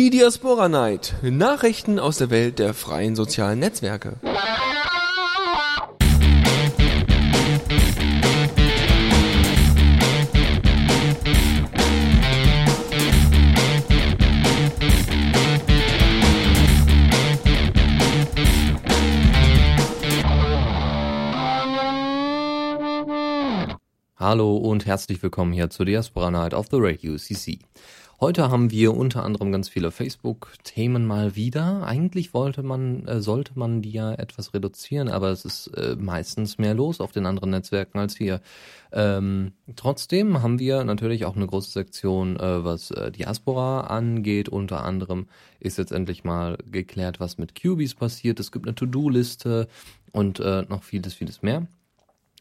[0.00, 1.12] Die Diaspora Night.
[1.20, 4.16] Nachrichten aus der Welt der freien sozialen Netzwerke.
[24.16, 27.58] Hallo und herzlich willkommen hier zur Diaspora Night of the Radio CC.
[28.22, 31.86] Heute haben wir unter anderem ganz viele Facebook-Themen mal wieder.
[31.86, 36.58] Eigentlich wollte man, äh, sollte man die ja etwas reduzieren, aber es ist äh, meistens
[36.58, 38.42] mehr los auf den anderen Netzwerken als hier.
[38.92, 44.50] Ähm, trotzdem haben wir natürlich auch eine große Sektion, äh, was äh, Diaspora angeht.
[44.50, 45.26] Unter anderem
[45.58, 48.38] ist jetzt endlich mal geklärt, was mit Cubies passiert.
[48.38, 49.66] Es gibt eine To-Do-Liste
[50.12, 51.68] und äh, noch vieles, vieles mehr.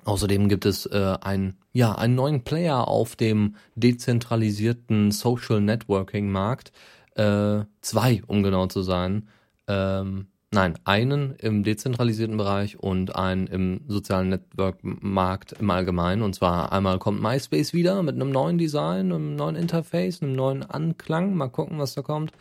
[0.09, 6.71] Außerdem gibt es äh, ein, ja, einen neuen Player auf dem dezentralisierten Social Networking Markt.
[7.13, 9.27] Äh, zwei, um genau zu sein.
[9.67, 16.23] Ähm, nein, einen im dezentralisierten Bereich und einen im sozialen Network-Markt im Allgemeinen.
[16.23, 20.63] Und zwar einmal kommt MySpace wieder mit einem neuen Design, einem neuen Interface, einem neuen
[20.63, 21.35] Anklang.
[21.35, 22.31] Mal gucken, was da kommt.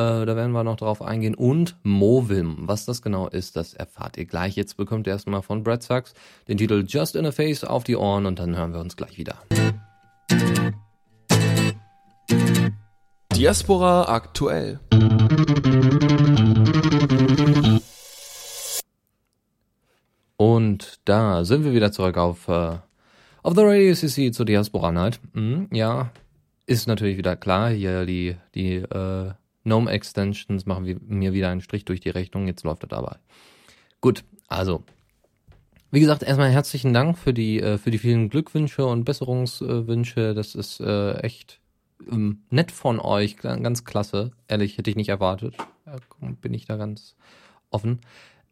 [0.00, 1.34] Äh, da werden wir noch drauf eingehen.
[1.34, 2.56] Und Movim.
[2.60, 4.56] Was das genau ist, das erfahrt ihr gleich.
[4.56, 6.14] Jetzt bekommt ihr erstmal von Brad Sachs
[6.48, 9.18] den Titel Just in a Face auf die Ohren und dann hören wir uns gleich
[9.18, 9.36] wieder.
[13.36, 14.80] Diaspora aktuell.
[20.38, 22.78] Und da sind wir wieder zurück auf, äh,
[23.42, 25.20] auf The Radio CC zur Diaspora Night.
[25.34, 26.10] Mhm, ja,
[26.64, 29.32] ist natürlich wieder klar, hier die, die äh,
[29.64, 32.46] GNOME Extensions machen wir, mir wieder einen Strich durch die Rechnung.
[32.46, 33.18] Jetzt läuft das aber.
[34.00, 34.82] Gut, also.
[35.90, 40.34] Wie gesagt, erstmal herzlichen Dank für die, äh, für die vielen Glückwünsche und Besserungswünsche.
[40.34, 41.60] Das ist äh, echt
[42.10, 43.36] ähm, nett von euch.
[43.36, 44.30] Ganz klasse.
[44.48, 45.56] Ehrlich, hätte ich nicht erwartet.
[46.40, 47.16] bin ich da ganz
[47.70, 48.00] offen.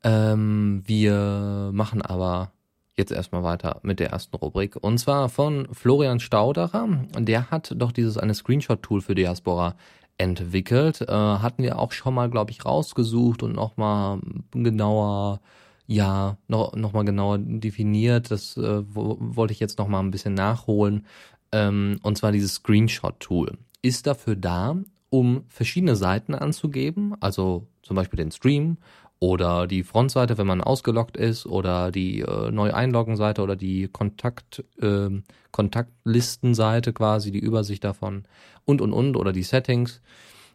[0.02, 2.52] Ähm, wir machen aber
[2.96, 4.76] jetzt erstmal weiter mit der ersten Rubrik.
[4.76, 6.88] Und zwar von Florian Staudacher.
[7.16, 9.76] Der hat doch dieses eine Screenshot-Tool für Diaspora
[10.18, 11.00] entwickelt.
[11.00, 14.20] Äh, hatten wir auch schon mal, glaube ich, rausgesucht und nochmal
[14.52, 15.40] genauer,
[15.86, 18.30] ja, noch, noch mal genauer definiert.
[18.30, 21.06] Das äh, wollte ich jetzt nochmal ein bisschen nachholen.
[21.52, 24.76] Ähm, und zwar dieses Screenshot-Tool ist dafür da,
[25.10, 28.76] um verschiedene Seiten anzugeben, also zum Beispiel den Stream
[29.20, 33.88] oder die Frontseite, wenn man ausgeloggt ist, oder die äh, neu einloggen Seite oder die
[33.88, 35.10] Kontakt äh,
[35.50, 38.24] Kontaktlistenseite quasi, die Übersicht davon
[38.64, 40.00] und und und oder die Settings,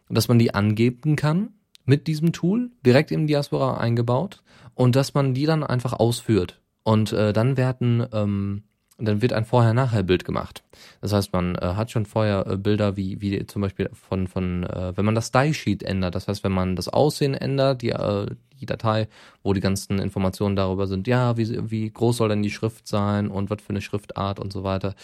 [0.08, 1.50] dass man die angeben kann
[1.84, 4.42] mit diesem Tool direkt im Diaspora eingebaut
[4.74, 6.60] und dass man die dann einfach ausführt.
[6.82, 8.62] Und äh, dann werden ähm,
[8.98, 10.62] dann wird ein Vorher-Nachher-Bild gemacht.
[11.00, 14.64] Das heißt, man äh, hat schon vorher äh, Bilder wie, wie zum Beispiel von, von
[14.64, 18.26] äh, wenn man das Style-Sheet ändert, das heißt, wenn man das Aussehen ändert, die, äh,
[18.60, 19.08] die Datei,
[19.42, 23.28] wo die ganzen Informationen darüber sind, ja, wie, wie groß soll denn die Schrift sein
[23.28, 24.94] und was für eine Schriftart und so weiter,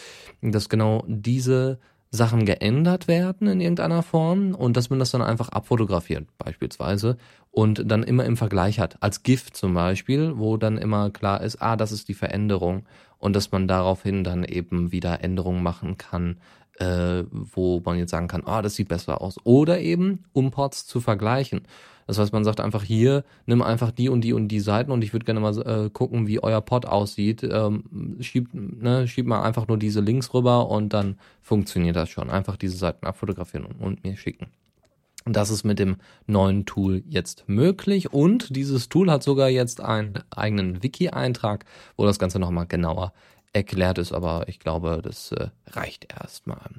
[0.41, 1.79] dass genau diese
[2.12, 7.17] Sachen geändert werden in irgendeiner Form und dass man das dann einfach abfotografiert beispielsweise
[7.53, 11.62] und dann immer im Vergleich hat, als GIF zum Beispiel, wo dann immer klar ist,
[11.62, 12.84] ah, das ist die Veränderung
[13.20, 16.38] und dass man daraufhin dann eben wieder Änderungen machen kann,
[16.78, 19.36] äh, wo man jetzt sagen kann, ah, das sieht besser aus.
[19.44, 21.62] Oder eben, um Ports zu vergleichen.
[22.06, 25.04] Das heißt, man sagt einfach hier, nimm einfach die und die und die Seiten und
[25.04, 27.44] ich würde gerne mal äh, gucken, wie euer Pod aussieht.
[27.44, 32.28] Ähm, schiebt, ne, schiebt mal einfach nur diese Links rüber und dann funktioniert das schon.
[32.28, 34.48] Einfach diese Seiten abfotografieren und, und mir schicken.
[35.26, 40.14] Das ist mit dem neuen Tool jetzt möglich und dieses Tool hat sogar jetzt einen
[40.31, 41.66] eigenen Wiki-Eintrag,
[41.97, 43.12] wo das Ganze nochmal genauer
[43.53, 46.70] erklärt ist, aber ich glaube, das äh, reicht erstmal.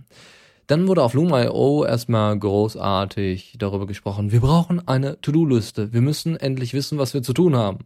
[0.67, 5.91] Dann wurde auf Loom.io erstmal großartig darüber gesprochen, wir brauchen eine To-Do-Liste.
[5.91, 7.79] Wir müssen endlich wissen, was wir zu tun haben.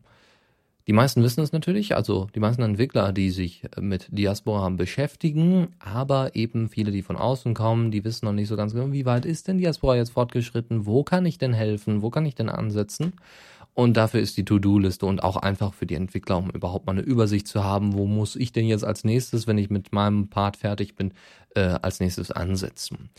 [0.87, 6.35] Die meisten wissen es natürlich, also die meisten Entwickler, die sich mit Diaspora beschäftigen, aber
[6.35, 9.25] eben viele, die von außen kommen, die wissen noch nicht so ganz genau, wie weit
[9.25, 13.13] ist denn Diaspora jetzt fortgeschritten, wo kann ich denn helfen, wo kann ich denn ansetzen?
[13.73, 17.01] Und dafür ist die To-Do-Liste und auch einfach für die Entwickler, um überhaupt mal eine
[17.01, 20.55] Übersicht zu haben, wo muss ich denn jetzt als nächstes, wenn ich mit meinem Part
[20.55, 21.13] fertig bin,
[21.55, 23.09] äh, als nächstes ansetzen.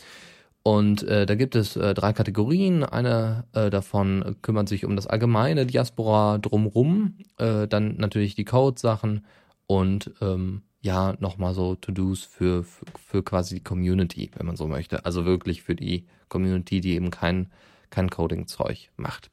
[0.67, 2.83] Und äh, da gibt es äh, drei Kategorien.
[2.83, 9.25] Eine äh, davon kümmert sich um das allgemeine Diaspora drumrum, äh, dann natürlich die Code-Sachen
[9.65, 14.67] und ähm, ja, nochmal so To-Dos für, für, für quasi die Community, wenn man so
[14.67, 15.05] möchte.
[15.05, 17.49] Also wirklich für die Community, die eben kein,
[17.89, 19.31] kein Coding-Zeug macht.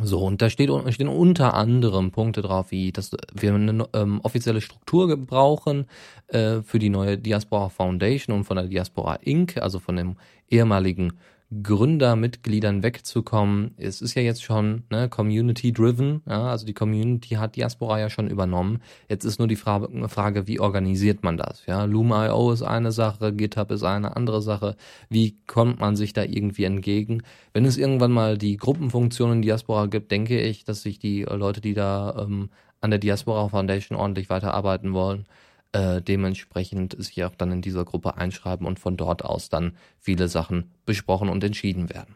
[0.00, 4.60] So, und da steht, stehen unter anderem Punkte drauf, wie dass wir eine ähm, offizielle
[4.60, 5.86] Struktur brauchen
[6.28, 10.16] äh, für die neue Diaspora Foundation und von der Diaspora Inc., also von dem
[10.48, 11.14] ehemaligen
[11.50, 13.72] Gründermitgliedern wegzukommen.
[13.78, 18.28] Es ist ja jetzt schon ne, Community-driven, ja, also die Community hat Diaspora ja schon
[18.28, 18.82] übernommen.
[19.08, 21.64] Jetzt ist nur die Frage, Frage wie organisiert man das?
[21.66, 24.76] Ja, Loom.io ist eine Sache, GitHub ist eine andere Sache.
[25.08, 27.22] Wie kommt man sich da irgendwie entgegen?
[27.54, 31.62] Wenn es irgendwann mal die Gruppenfunktion in Diaspora gibt, denke ich, dass sich die Leute,
[31.62, 32.50] die da ähm,
[32.82, 35.24] an der Diaspora Foundation ordentlich weiterarbeiten wollen,
[35.72, 40.28] äh, dementsprechend sich auch dann in dieser Gruppe einschreiben und von dort aus dann viele
[40.28, 42.14] Sachen besprochen und entschieden werden.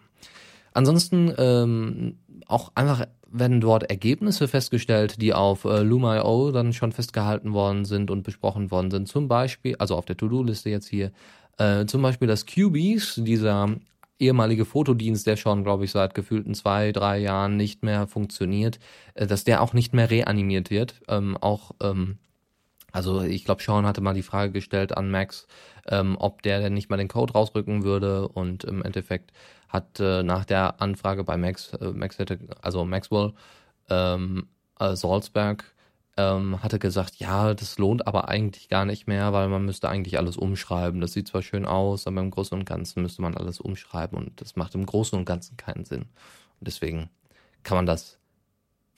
[0.75, 7.53] Ansonsten ähm, auch einfach werden dort Ergebnisse festgestellt, die auf äh, Loom.io dann schon festgehalten
[7.53, 9.09] worden sind und besprochen worden sind.
[9.09, 11.13] Zum Beispiel, also auf der To-Do-Liste jetzt hier,
[11.59, 13.77] äh, zum Beispiel das QBs, dieser
[14.19, 18.79] ehemalige Fotodienst, der schon, glaube ich, seit gefühlten zwei, drei Jahren nicht mehr funktioniert,
[19.15, 21.01] äh, dass der auch nicht mehr reanimiert wird.
[21.09, 22.19] Ähm, auch ähm,
[22.93, 25.47] also ich glaube, Sean hatte mal die Frage gestellt an Max,
[25.89, 29.33] ähm, ob der denn nicht mal den Code rausrücken würde und im Endeffekt
[29.69, 33.33] hat äh, nach der Anfrage bei Max, äh, Max hätte, also Maxwell,
[33.89, 34.49] ähm,
[34.79, 35.65] äh, Salzberg,
[36.19, 40.19] ähm, hatte gesagt, ja, das lohnt aber eigentlich gar nicht mehr, weil man müsste eigentlich
[40.19, 41.01] alles umschreiben.
[41.01, 44.41] Das sieht zwar schön aus, aber im Großen und Ganzen müsste man alles umschreiben und
[44.41, 46.03] das macht im Großen und Ganzen keinen Sinn.
[46.61, 47.09] Und deswegen
[47.63, 48.19] kann man das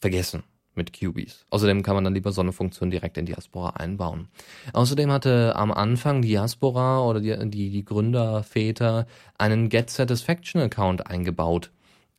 [0.01, 0.43] vergessen
[0.77, 1.47] mit QBs.
[1.51, 4.29] Außerdem kann man dann lieber so eine Funktion direkt in Diaspora einbauen.
[4.73, 9.07] Außerdem hatte am Anfang Diaspora oder die, die, die Gründerväter
[9.39, 11.71] einen Get Satisfaction Account eingebaut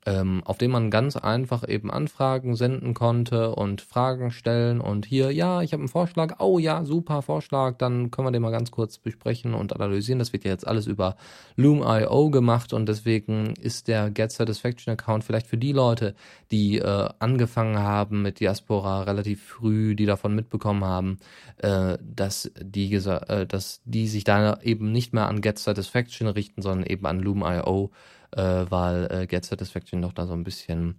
[0.05, 5.31] ähm, auf dem man ganz einfach eben Anfragen senden konnte und Fragen stellen und hier,
[5.31, 8.69] ja, ich habe einen Vorschlag, oh ja, super Vorschlag, dann können wir den mal ganz
[8.69, 10.19] kurz besprechen und analysieren.
[10.19, 11.15] Das wird ja jetzt alles über
[11.55, 16.13] Loom.io gemacht und deswegen ist der Get Satisfaction Account vielleicht für die Leute,
[16.51, 21.17] die äh, angefangen haben mit Diaspora relativ früh, die davon mitbekommen haben,
[21.57, 26.61] äh, dass die äh, dass die sich da eben nicht mehr an Get Satisfaction richten,
[26.61, 27.91] sondern eben an Loom.io
[28.35, 30.95] äh, weil äh, Get Satisfaction doch da so ein bisschen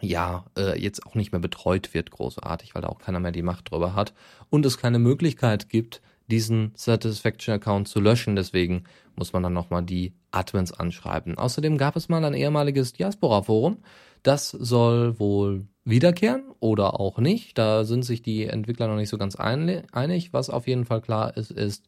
[0.00, 3.42] ja, äh, jetzt auch nicht mehr betreut wird, großartig, weil da auch keiner mehr die
[3.42, 4.12] Macht drüber hat
[4.50, 8.34] und es keine Möglichkeit gibt, diesen Satisfaction-Account zu löschen.
[8.34, 8.84] Deswegen
[9.14, 11.38] muss man dann nochmal die Admins anschreiben.
[11.38, 13.78] Außerdem gab es mal ein ehemaliges Diaspora-Forum.
[14.22, 17.58] Das soll wohl wiederkehren oder auch nicht.
[17.58, 20.32] Da sind sich die Entwickler noch nicht so ganz einig.
[20.32, 21.84] Was auf jeden Fall klar ist, ist,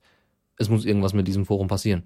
[0.57, 2.05] es muss irgendwas mit diesem Forum passieren.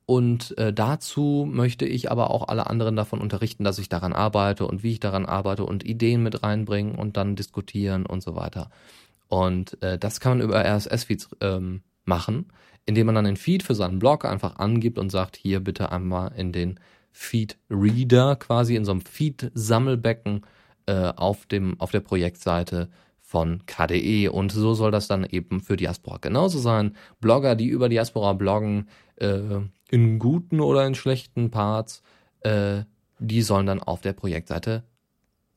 [0.09, 4.65] und äh, dazu möchte ich aber auch alle anderen davon unterrichten, dass ich daran arbeite
[4.65, 8.71] und wie ich daran arbeite und Ideen mit reinbringen und dann diskutieren und so weiter.
[9.27, 12.47] Und äh, das kann man über RSS-Feeds ähm, machen,
[12.85, 16.33] indem man dann den Feed für seinen Blog einfach angibt und sagt, hier bitte einmal
[16.35, 16.79] in den
[17.13, 20.45] Feed Reader quasi in so einem Feed Sammelbecken
[20.85, 21.47] äh, auf
[21.77, 22.89] auf der Projektseite
[23.21, 26.95] von KDE und so soll das dann eben für Diaspora genauso sein.
[27.21, 29.61] Blogger, die über Diaspora bloggen, äh,
[29.91, 32.01] in guten oder in schlechten Parts,
[32.41, 32.83] äh,
[33.19, 34.83] die sollen dann auf der Projektseite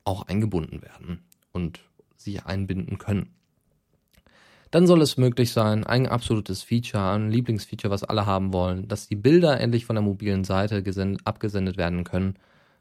[0.04, 1.80] auch eingebunden werden und
[2.16, 3.34] sich einbinden können
[4.72, 9.06] dann soll es möglich sein, ein absolutes Feature, ein Lieblingsfeature, was alle haben wollen, dass
[9.06, 10.82] die Bilder endlich von der mobilen Seite
[11.24, 12.36] abgesendet werden können.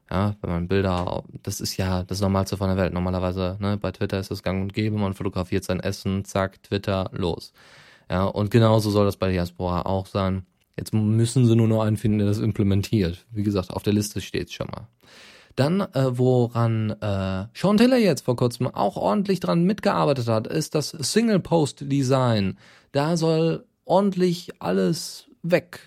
[0.10, 2.94] Ja, wenn man Bilder, das ist ja das Normalste von der Welt.
[2.94, 7.10] Normalerweise, ne, bei Twitter ist es gang und gäbe, man fotografiert sein Essen, zack, Twitter,
[7.14, 7.54] los.
[8.10, 10.46] Ja, und genauso soll das bei Diaspora auch sein.
[10.78, 13.26] Jetzt müssen sie nur noch einen finden, der das implementiert.
[13.32, 14.88] Wie gesagt, auf der Liste steht schon mal.
[15.55, 20.75] Dann, äh, woran äh, Sean Taylor jetzt vor kurzem auch ordentlich dran mitgearbeitet hat, ist
[20.75, 22.58] das Single-Post-Design.
[22.91, 25.79] Da soll ordentlich alles weg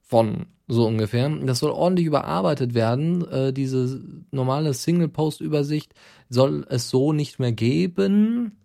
[0.00, 1.28] von so ungefähr.
[1.28, 3.28] Das soll ordentlich überarbeitet werden.
[3.30, 4.00] Äh, diese
[4.30, 5.94] normale Single-Post-Übersicht
[6.28, 8.56] soll es so nicht mehr geben.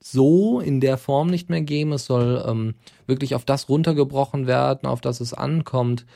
[0.00, 1.92] so in der Form nicht mehr geben.
[1.92, 2.74] Es soll ähm,
[3.06, 6.06] wirklich auf das runtergebrochen werden, auf das es ankommt.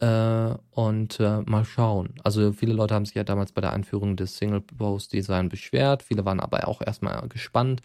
[0.00, 2.14] Äh, und äh, mal schauen.
[2.24, 6.02] Also viele Leute haben sich ja damals bei der Einführung des Single-Post-Design beschwert.
[6.02, 7.80] Viele waren aber auch erstmal gespannt.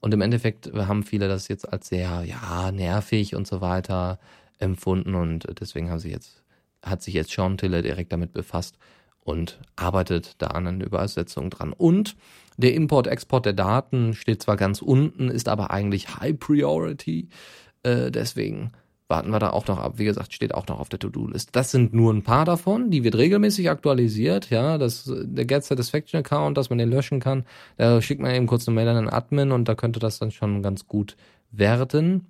[0.00, 4.18] Und im Endeffekt haben viele das jetzt als sehr, ja, nervig und so weiter
[4.58, 5.14] empfunden.
[5.14, 6.42] Und deswegen haben sie jetzt,
[6.82, 8.76] hat sich jetzt Sean Tiller direkt damit befasst
[9.20, 11.72] und arbeitet da an einer Übersetzung dran.
[11.72, 12.16] Und
[12.58, 17.28] der Import-Export der Daten steht zwar ganz unten, ist aber eigentlich High Priority.
[17.82, 18.72] Äh, deswegen
[19.14, 19.94] warten wir da auch noch ab.
[19.96, 21.50] Wie gesagt, steht auch noch auf der To-Do-List.
[21.52, 22.90] Das sind nur ein paar davon.
[22.90, 24.50] Die wird regelmäßig aktualisiert.
[24.50, 27.44] Ja, das, der Get Satisfaction Account, dass man den löschen kann.
[27.76, 30.32] Da schickt man eben kurz eine Mail an den Admin und da könnte das dann
[30.32, 31.16] schon ganz gut
[31.52, 32.26] werden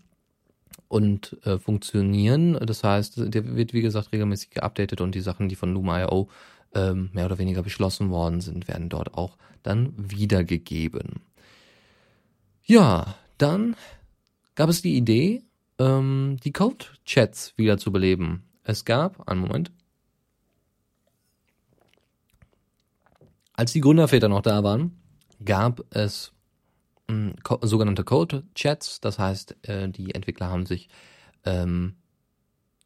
[0.89, 2.59] und äh, funktionieren.
[2.61, 6.29] Das heißt, der wird wie gesagt regelmäßig geupdatet und die Sachen, die von Loom.io
[6.75, 11.23] ähm, mehr oder weniger beschlossen worden sind, werden dort auch dann wiedergegeben.
[12.63, 13.75] Ja, dann
[14.55, 15.43] gab es die Idee,
[15.79, 18.45] ähm, die Code-Chats wieder zu beleben.
[18.63, 19.73] Es gab, einen Moment,
[23.53, 24.99] als die Gründerväter noch da waren,
[25.45, 26.33] gab es
[27.09, 29.01] äh, sogenannte Code-Chats.
[29.01, 30.89] Das heißt, äh, die Entwickler haben sich
[31.45, 31.97] ähm,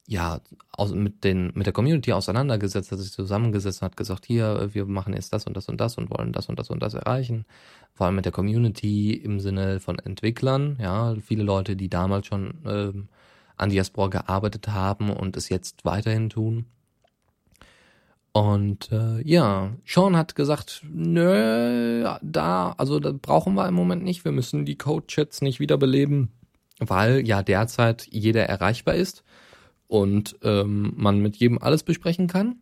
[0.08, 0.40] ja,
[0.72, 4.86] aus, mit, den, mit der Community auseinandergesetzt, hat sich zusammengesetzt und hat gesagt, hier, wir
[4.86, 7.44] machen jetzt das und das und das und wollen das und das und das erreichen.
[7.92, 12.54] Vor allem mit der Community im Sinne von Entwicklern, ja, viele Leute, die damals schon
[12.64, 13.08] ähm,
[13.58, 16.64] an Diaspora gearbeitet haben und es jetzt weiterhin tun.
[18.32, 24.24] Und äh, ja, Sean hat gesagt, nö, da, also da brauchen wir im Moment nicht,
[24.24, 26.30] wir müssen die Code-Chats nicht wiederbeleben,
[26.78, 29.22] weil ja derzeit jeder erreichbar ist
[29.88, 32.56] und ähm, man mit jedem alles besprechen kann,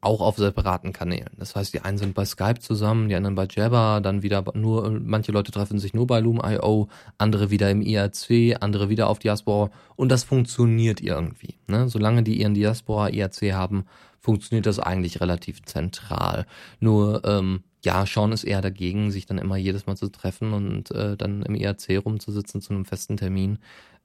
[0.00, 1.30] auch auf separaten Kanälen.
[1.38, 4.90] Das heißt, die einen sind bei Skype zusammen, die anderen bei Jabber, dann wieder nur,
[4.90, 6.88] manche Leute treffen sich nur bei Loom.io,
[7.18, 11.56] andere wieder im IRC, andere wieder auf Diaspora und das funktioniert irgendwie.
[11.66, 11.88] Ne?
[11.88, 13.86] Solange die ihren Diaspora IRC haben,
[14.20, 16.46] funktioniert das eigentlich relativ zentral.
[16.78, 20.90] Nur, ähm, ja, Sean ist eher dagegen, sich dann immer jedes Mal zu treffen und
[20.90, 23.58] äh, dann im IRC rumzusitzen zu einem festen Termin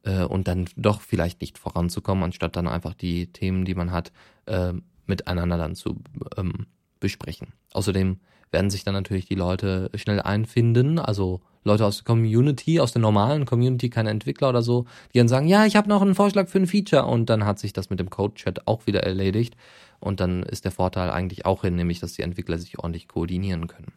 [0.04, 4.12] äh, und dann doch vielleicht nicht voranzukommen, anstatt dann einfach die Themen, die man hat,
[4.46, 4.74] äh,
[5.06, 6.02] miteinander dann zu
[6.38, 6.68] ähm,
[7.00, 7.54] besprechen.
[7.74, 8.20] Außerdem
[8.52, 13.02] werden sich dann natürlich die Leute schnell einfinden, also Leute aus der Community, aus der
[13.02, 16.48] normalen Community, keine Entwickler oder so, die dann sagen, ja, ich habe noch einen Vorschlag
[16.48, 19.56] für ein Feature und dann hat sich das mit dem Code-Chat auch wieder erledigt
[20.00, 23.68] und dann ist der Vorteil eigentlich auch hin, nämlich dass die Entwickler sich ordentlich koordinieren
[23.68, 23.94] können.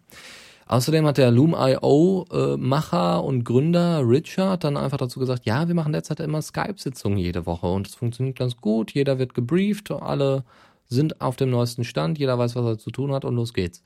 [0.67, 5.93] Außerdem hat der Loom.io äh, und Gründer Richard dann einfach dazu gesagt, ja, wir machen
[5.93, 10.45] derzeit immer Skype-Sitzungen jede Woche und es funktioniert ganz gut, jeder wird gebrieft, alle
[10.87, 13.83] sind auf dem neuesten Stand, jeder weiß, was er zu tun hat und los geht's.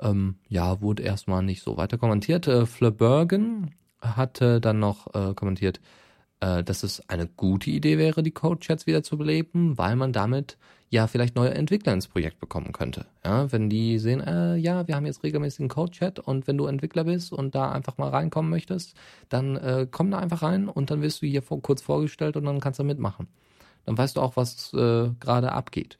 [0.00, 2.46] Ähm, ja, wurde erstmal nicht so weiter kommentiert.
[2.48, 5.80] Äh, Flebergen hatte dann noch äh, kommentiert,
[6.40, 10.56] äh, dass es eine gute Idee wäre, die Code-Chats wieder zu beleben, weil man damit
[10.88, 13.06] ja vielleicht neue Entwickler ins Projekt bekommen könnte.
[13.24, 16.66] Ja, wenn die sehen, äh, ja, wir haben jetzt regelmäßig einen Code-Chat und wenn du
[16.66, 18.96] Entwickler bist und da einfach mal reinkommen möchtest,
[19.28, 22.44] dann äh, komm da einfach rein und dann wirst du hier vor, kurz vorgestellt und
[22.44, 23.26] dann kannst du mitmachen.
[23.84, 25.98] Dann weißt du auch, was äh, gerade abgeht.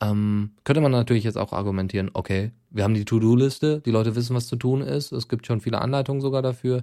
[0.00, 4.34] Ähm, könnte man natürlich jetzt auch argumentieren, okay, wir haben die To-Do-Liste, die Leute wissen,
[4.34, 6.82] was zu tun ist, es gibt schon viele Anleitungen sogar dafür.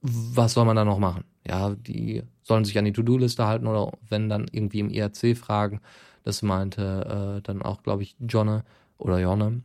[0.00, 1.24] Was soll man da noch machen?
[1.46, 5.80] Ja, die sollen sich an die To-Do-Liste halten oder wenn dann irgendwie im IRC fragen,
[6.24, 8.64] das meinte äh, dann auch, glaube ich, Jonne
[8.98, 9.62] oder Jonne.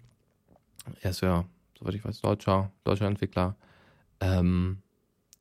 [1.01, 1.45] Er ist ja,
[1.77, 3.55] soweit ich weiß, deutscher, deutscher Entwickler.
[4.19, 4.79] Ähm,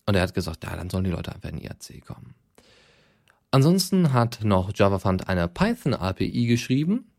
[0.05, 2.35] und er hat gesagt, ja, dann sollen die Leute einfach in IRC kommen.
[3.51, 7.11] Ansonsten hat noch JavaFund eine Python-API geschrieben.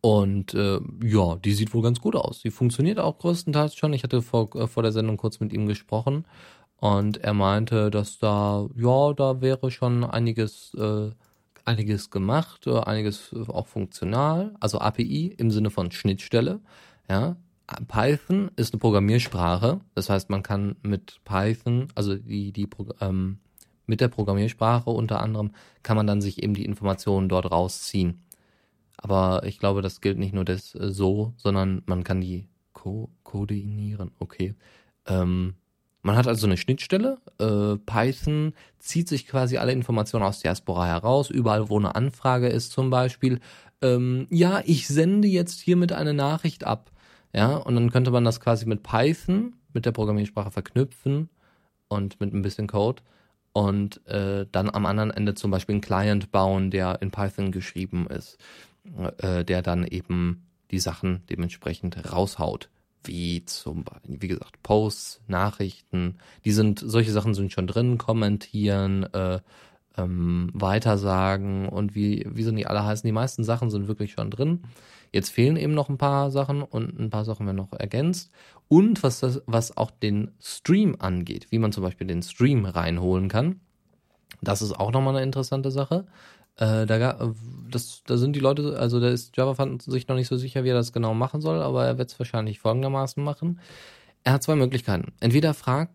[0.00, 2.40] Und äh, ja, die sieht wohl ganz gut aus.
[2.40, 3.92] Die funktioniert auch größtenteils schon.
[3.92, 6.24] Ich hatte vor, äh, vor der Sendung kurz mit ihm gesprochen
[6.78, 11.10] und er meinte, dass da, ja, da wäre schon einiges äh,
[11.64, 16.60] einiges gemacht, äh, einiges auch funktional, also API im Sinne von Schnittstelle.
[17.08, 17.36] Ja,
[17.88, 22.68] Python ist eine Programmiersprache, das heißt, man kann mit Python, also die die
[23.00, 23.38] ähm,
[23.86, 28.22] mit der Programmiersprache unter anderem kann man dann sich eben die Informationen dort rausziehen.
[28.96, 33.10] Aber ich glaube, das gilt nicht nur das äh, so, sondern man kann die ko
[33.22, 34.12] koordinieren.
[34.18, 34.54] Okay.
[35.06, 35.54] Ähm,
[36.02, 37.18] man hat also eine Schnittstelle.
[37.38, 41.30] Äh, Python zieht sich quasi alle Informationen aus Diaspora heraus.
[41.30, 43.40] Überall, wo eine Anfrage ist, zum Beispiel.
[43.82, 46.90] Ähm, ja, ich sende jetzt hiermit eine Nachricht ab.
[47.34, 51.28] Ja, und dann könnte man das quasi mit Python, mit der Programmiersprache verknüpfen
[51.88, 53.02] und mit ein bisschen Code
[53.52, 58.06] und äh, dann am anderen Ende zum Beispiel einen Client bauen, der in Python geschrieben
[58.06, 58.38] ist,
[59.18, 62.70] äh, der dann eben die Sachen dementsprechend raushaut
[63.04, 69.04] wie zum Beispiel, wie gesagt, Posts, Nachrichten, die sind, solche Sachen sind schon drin, kommentieren,
[69.12, 69.40] äh,
[69.96, 73.06] ähm, weitersagen und wie, wie sind die alle heißen.
[73.06, 74.62] Die meisten Sachen sind wirklich schon drin.
[75.12, 78.30] Jetzt fehlen eben noch ein paar Sachen und ein paar Sachen werden noch ergänzt.
[78.68, 83.28] Und was das, was auch den Stream angeht, wie man zum Beispiel den Stream reinholen
[83.28, 83.60] kann,
[84.40, 86.06] das ist auch nochmal eine interessante Sache.
[86.58, 87.32] Äh, da,
[87.70, 90.64] das, da sind die Leute, also da ist Java fand sich noch nicht so sicher,
[90.64, 93.60] wie er das genau machen soll, aber er wird es wahrscheinlich folgendermaßen machen.
[94.24, 95.12] Er hat zwei Möglichkeiten.
[95.20, 95.92] Entweder fragt,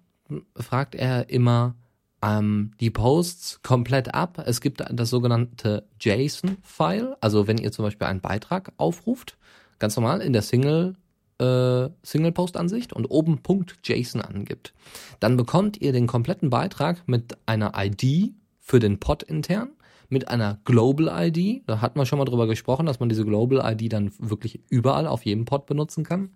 [0.56, 1.76] fragt er immer
[2.24, 4.42] ähm, die Posts komplett ab.
[4.46, 7.18] Es gibt das sogenannte JSON-File.
[7.20, 9.38] Also wenn ihr zum Beispiel einen Beitrag aufruft,
[9.80, 10.96] ganz normal in der Single
[11.40, 14.74] äh, Single-Post-Ansicht und oben Punkt JSON angibt,
[15.20, 19.72] dann bekommt ihr den kompletten Beitrag mit einer ID für den Pod intern,
[20.14, 21.64] mit einer Global ID.
[21.68, 25.08] Da hat man schon mal drüber gesprochen, dass man diese Global ID dann wirklich überall
[25.08, 26.30] auf jedem Pod benutzen kann.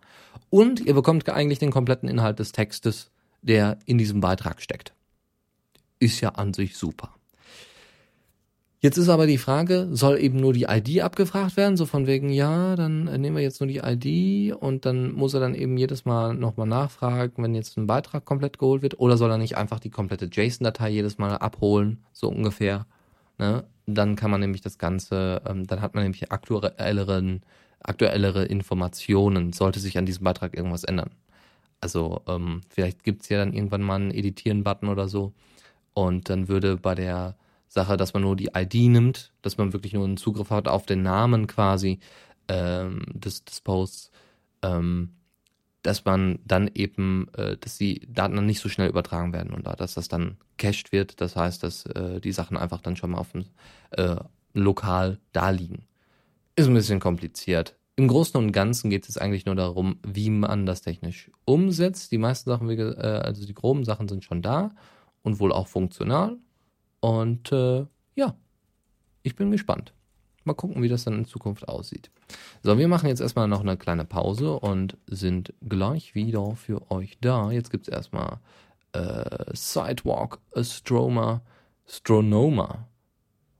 [0.49, 4.93] Und ihr bekommt eigentlich den kompletten Inhalt des Textes, der in diesem Beitrag steckt
[5.99, 7.13] ist ja an sich super.
[8.79, 12.29] Jetzt ist aber die Frage, soll eben nur die ID abgefragt werden, so von wegen,
[12.29, 16.05] ja, dann nehmen wir jetzt nur die ID und dann muss er dann eben jedes
[16.05, 19.79] Mal nochmal nachfragen, wenn jetzt ein Beitrag komplett geholt wird, oder soll er nicht einfach
[19.79, 22.85] die komplette JSON-Datei jedes Mal abholen, so ungefähr.
[23.37, 23.65] Ne?
[23.85, 27.41] Dann kann man nämlich das Ganze, ähm, dann hat man nämlich aktuelleren,
[27.79, 31.11] aktuellere Informationen, sollte sich an diesem Beitrag irgendwas ändern.
[31.79, 35.33] Also ähm, vielleicht gibt's ja dann irgendwann mal einen Editieren-Button oder so
[35.93, 37.35] und dann würde bei der
[37.67, 40.85] Sache, dass man nur die ID nimmt, dass man wirklich nur einen Zugriff hat auf
[40.85, 41.99] den Namen quasi
[42.47, 44.11] ähm, des, des Posts,
[44.63, 45.09] ähm,
[45.87, 49.67] dass man dann eben, äh, dass die Daten dann nicht so schnell übertragen werden und
[49.67, 51.21] da, dass das dann cached wird.
[51.21, 53.45] Das heißt, dass äh, die Sachen einfach dann schon mal auf dem
[53.91, 54.17] äh,
[54.53, 55.85] lokal da liegen.
[56.57, 57.77] Ist ein bisschen kompliziert.
[57.95, 62.11] Im Großen und Ganzen geht es eigentlich nur darum, wie man das technisch umsetzt.
[62.11, 64.71] Die meisten Sachen, äh, also die groben Sachen sind schon da
[65.23, 66.35] und wohl auch funktional.
[66.99, 68.35] Und äh, ja,
[69.23, 69.93] ich bin gespannt.
[70.47, 72.09] Mal gucken, wie das dann in Zukunft aussieht.
[72.63, 77.17] So, wir machen jetzt erstmal noch eine kleine Pause und sind gleich wieder für euch
[77.21, 77.51] da.
[77.51, 78.39] Jetzt gibt es erstmal
[78.93, 81.41] äh, Sidewalk Astroma,
[81.85, 82.87] Astronoma.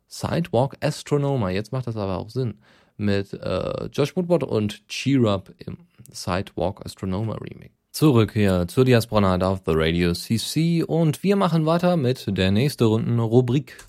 [0.08, 2.60] Sidewalk Astronoma, jetzt macht das aber auch Sinn.
[2.96, 5.78] Mit äh, Josh Woodward und Cheer Up im
[6.12, 11.98] Sidewalk Astronoma Remake zurück hier zur Diaspora auf The Radio CC und wir machen weiter
[11.98, 13.88] mit der nächsten Runden Rubrik.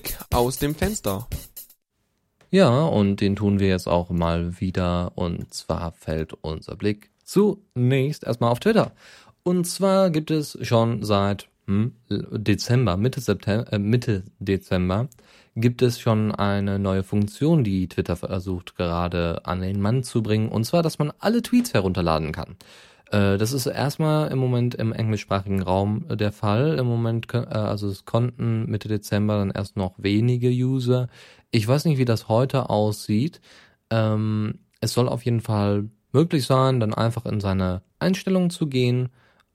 [0.00, 1.26] Blick aus dem Fenster.
[2.50, 5.12] Ja, und den tun wir jetzt auch mal wieder.
[5.14, 8.92] Und zwar fällt unser Blick zunächst erstmal auf Twitter.
[9.42, 15.08] Und zwar gibt es schon seit hm, Dezember, Mitte September, äh, Mitte Dezember
[15.56, 20.48] gibt es schon eine neue Funktion, die Twitter versucht gerade an den Mann zu bringen,
[20.48, 22.56] und zwar, dass man alle Tweets herunterladen kann.
[23.10, 26.78] Äh, das ist erstmal im Moment im englischsprachigen Raum der Fall.
[26.78, 31.08] Im Moment, äh, also es konnten Mitte Dezember dann erst noch wenige User.
[31.50, 33.40] Ich weiß nicht, wie das heute aussieht.
[33.90, 39.10] Ähm, es soll auf jeden Fall möglich sein, dann einfach in seine Einstellungen zu gehen,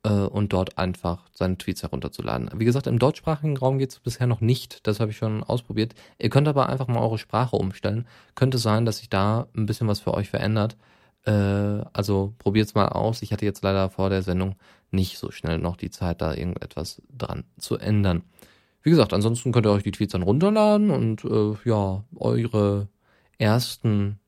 [0.05, 2.51] äh, und dort einfach seine Tweets herunterzuladen.
[2.55, 4.85] Wie gesagt, im deutschsprachigen Raum geht es bisher noch nicht.
[4.87, 5.95] Das habe ich schon ausprobiert.
[6.19, 8.07] Ihr könnt aber einfach mal eure Sprache umstellen.
[8.35, 10.77] Könnte sein, dass sich da ein bisschen was für euch verändert.
[11.25, 11.31] Äh,
[11.93, 13.21] also probiert's mal aus.
[13.21, 14.55] Ich hatte jetzt leider vor der Sendung
[14.91, 18.23] nicht so schnell noch die Zeit, da irgendetwas dran zu ändern.
[18.83, 22.87] Wie gesagt, ansonsten könnt ihr euch die Tweets dann runterladen und äh, ja, eure
[23.39, 24.19] ersten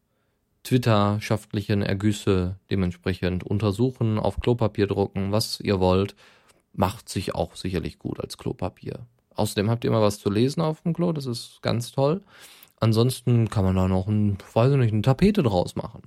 [0.64, 6.16] twitterschaftlichen Ergüsse dementsprechend untersuchen, auf Klopapier drucken, was ihr wollt,
[6.74, 9.06] macht sich auch sicherlich gut als Klopapier.
[9.36, 12.22] Außerdem habt ihr immer was zu lesen auf dem Klo, das ist ganz toll.
[12.80, 16.02] Ansonsten kann man da noch ein, weiß ich nicht, eine Tapete draus machen.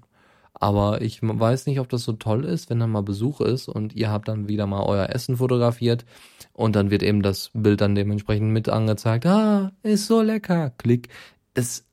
[0.62, 3.94] Aber ich weiß nicht, ob das so toll ist, wenn da mal Besuch ist und
[3.94, 6.04] ihr habt dann wieder mal euer Essen fotografiert
[6.52, 9.24] und dann wird eben das Bild dann dementsprechend mit angezeigt.
[9.24, 10.70] Ah, ist so lecker.
[10.76, 11.08] Klick.
[11.54, 11.88] Das,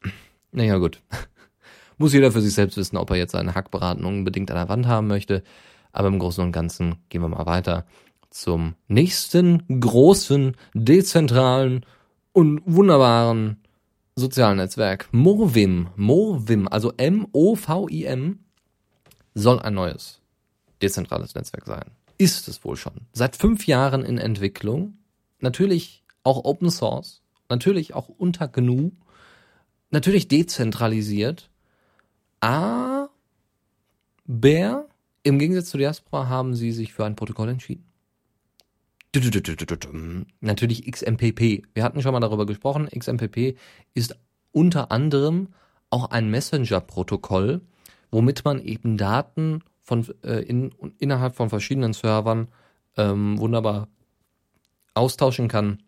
[0.52, 1.02] naja, gut.
[1.98, 4.86] Muss jeder für sich selbst wissen, ob er jetzt seine Hackbraten unbedingt an der Wand
[4.86, 5.44] haben möchte.
[5.94, 7.86] Aber im Großen und Ganzen gehen wir mal weiter
[8.30, 11.86] zum nächsten großen, dezentralen
[12.34, 13.64] und wunderbaren
[14.18, 15.08] sozialen Netzwerk.
[15.14, 18.40] Movim, Movim, also M-O-V-I-M,
[19.38, 20.22] soll ein neues
[20.82, 21.86] dezentrales Netzwerk sein.
[22.18, 22.94] Ist es wohl schon.
[23.14, 24.98] Seit fünf Jahren in Entwicklung.
[25.40, 27.22] Natürlich auch Open Source.
[27.50, 28.92] Natürlich auch unter GNU.
[29.92, 31.50] Natürlich dezentralisiert.
[32.40, 33.10] Aber
[35.24, 37.86] im Gegensatz zu Diaspora haben sie sich für ein Protokoll entschieden.
[40.42, 41.64] Natürlich XMPP.
[41.74, 42.88] Wir hatten schon mal darüber gesprochen.
[42.88, 43.58] XMPP
[43.94, 44.16] ist
[44.52, 45.50] unter anderem
[45.90, 47.62] auch ein Messenger-Protokoll,
[48.12, 52.50] womit man eben Daten von, äh, in, innerhalb von verschiedenen Servern
[52.98, 53.88] ähm, wunderbar
[54.94, 55.84] austauschen kann.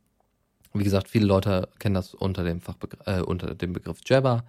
[0.74, 4.44] Wie gesagt, viele Leute kennen das unter dem, Fachbegr äh, unter dem Begriff Jabber.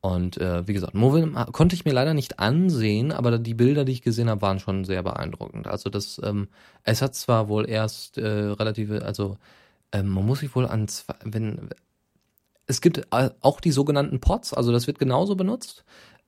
[0.00, 3.92] Und äh, wie gesagt, Movim konnte ich mir leider nicht ansehen, aber die Bilder, die
[3.92, 5.66] ich gesehen habe, waren schon sehr beeindruckend.
[5.66, 6.48] Also das, ähm,
[6.82, 9.38] es hat zwar wohl erst äh, relative, also
[9.92, 11.70] ähm, man muss sich wohl an zwei, wenn
[12.66, 15.84] es gibt auch die sogenannten Pods, also das wird genauso benutzt.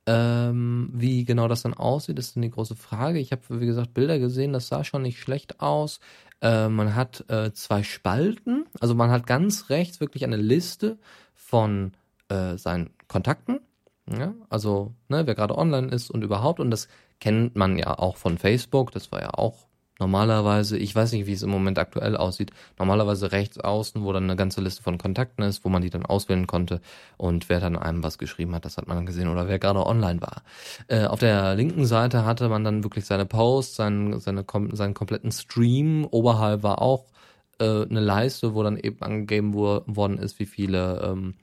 [0.09, 3.19] Ähm, wie genau das dann aussieht, ist dann die große Frage.
[3.19, 5.99] Ich habe, wie gesagt, Bilder gesehen, das sah schon nicht schlecht aus.
[6.41, 10.97] Äh, man hat äh, zwei Spalten, also man hat ganz rechts wirklich eine Liste
[11.33, 11.91] von
[12.29, 13.59] äh, seinen Kontakten.
[14.09, 14.33] Ja?
[14.49, 16.87] Also, ne, wer gerade online ist und überhaupt, und das
[17.19, 19.67] kennt man ja auch von Facebook, das war ja auch
[19.99, 24.23] normalerweise, ich weiß nicht, wie es im Moment aktuell aussieht, normalerweise rechts außen, wo dann
[24.23, 26.81] eine ganze Liste von Kontakten ist, wo man die dann auswählen konnte
[27.17, 29.85] und wer dann einem was geschrieben hat, das hat man dann gesehen oder wer gerade
[29.85, 30.43] online war.
[30.87, 35.31] Äh, auf der linken Seite hatte man dann wirklich seine Posts, seinen, seine, seinen kompletten
[35.31, 36.05] Stream.
[36.09, 37.05] Oberhalb war auch
[37.59, 41.35] äh, eine Leiste, wo dann eben angegeben wo, worden ist, wie viele ähm,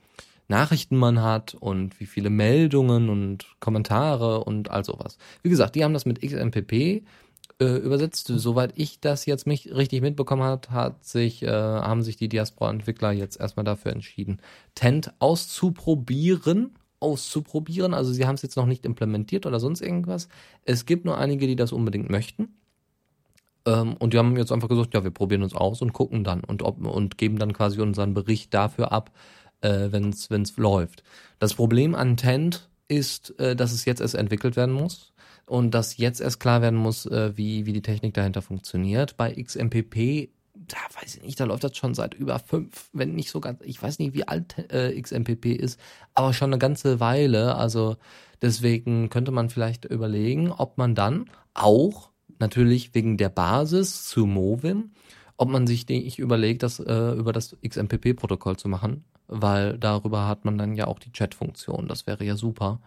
[0.47, 5.17] Nachrichten man hat und wie viele Meldungen und Kommentare und all sowas.
[5.41, 7.03] Wie gesagt, die haben das mit XMPP
[7.59, 8.27] äh, übersetzt.
[8.27, 13.11] Soweit ich das jetzt mich richtig mitbekommen hat, hat sich, äh, haben sich die Diaspora-Entwickler
[13.11, 14.39] jetzt erstmal dafür entschieden,
[14.75, 16.75] Tent auszuprobieren.
[16.99, 17.93] Auszuprobieren.
[17.93, 20.27] Also sie haben es jetzt noch nicht implementiert oder sonst irgendwas.
[20.63, 22.55] Es gibt nur einige, die das unbedingt möchten.
[23.65, 26.43] Ähm, und die haben jetzt einfach gesagt, ja, wir probieren uns aus und gucken dann
[26.43, 29.11] und, ob, und geben dann quasi unseren Bericht dafür ab,
[29.61, 31.03] äh, wenn es läuft.
[31.37, 35.13] Das Problem an Tent ist, äh, dass es jetzt erst entwickelt werden muss
[35.45, 39.17] und dass jetzt erst klar werden muss, äh, wie, wie die Technik dahinter funktioniert.
[39.17, 43.29] Bei XMPP, da weiß ich nicht, da läuft das schon seit über fünf, wenn nicht
[43.29, 45.79] sogar, ich weiß nicht, wie alt äh, XMPP ist,
[46.13, 47.55] aber schon eine ganze Weile.
[47.55, 47.97] Also
[48.41, 54.91] deswegen könnte man vielleicht überlegen, ob man dann auch natürlich wegen der Basis zu Movim,
[55.37, 60.45] ob man sich ich überlegt, das äh, über das XMPP-Protokoll zu machen, weil darüber hat
[60.45, 61.87] man dann ja auch die Chat-Funktion.
[61.87, 62.79] Das wäre ja super.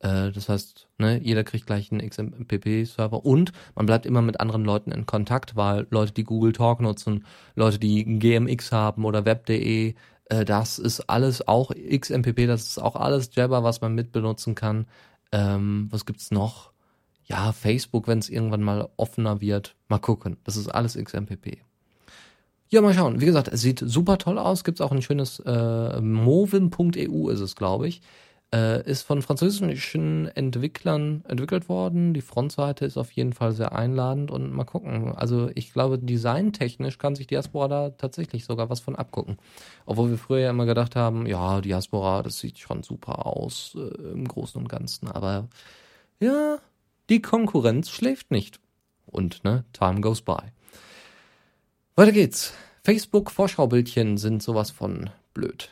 [0.00, 4.64] Äh, das heißt, ne, jeder kriegt gleich einen XMPP-Server und man bleibt immer mit anderen
[4.64, 9.94] Leuten in Kontakt, weil Leute, die Google Talk nutzen, Leute, die GMX haben oder Web.de,
[10.26, 14.86] äh, das ist alles auch XMPP, das ist auch alles Jabber, was man mitbenutzen kann.
[15.32, 16.72] Ähm, was gibt's noch?
[17.24, 19.76] Ja, Facebook, wenn es irgendwann mal offener wird.
[19.88, 20.38] Mal gucken.
[20.44, 21.58] Das ist alles XMPP.
[22.70, 23.20] Ja, mal schauen.
[23.20, 24.64] Wie gesagt, es sieht super toll aus.
[24.64, 28.02] Gibt's auch ein schönes äh, movin.eu ist es, glaube ich.
[28.50, 32.14] Äh, ist von französischen Entwicklern entwickelt worden.
[32.14, 35.12] Die Frontseite ist auf jeden Fall sehr einladend und mal gucken.
[35.14, 39.36] Also ich glaube, designtechnisch kann sich Diaspora da tatsächlich sogar was von abgucken.
[39.84, 44.12] Obwohl wir früher ja immer gedacht haben, ja, Diaspora, das sieht schon super aus äh,
[44.12, 45.08] im Großen und Ganzen.
[45.08, 45.48] Aber
[46.18, 46.56] ja,
[47.10, 48.60] die Konkurrenz schläft nicht.
[49.04, 50.38] Und ne, time goes by.
[51.96, 52.54] Weiter geht's.
[52.82, 55.70] Facebook-Vorschaubildchen sind sowas von blöd.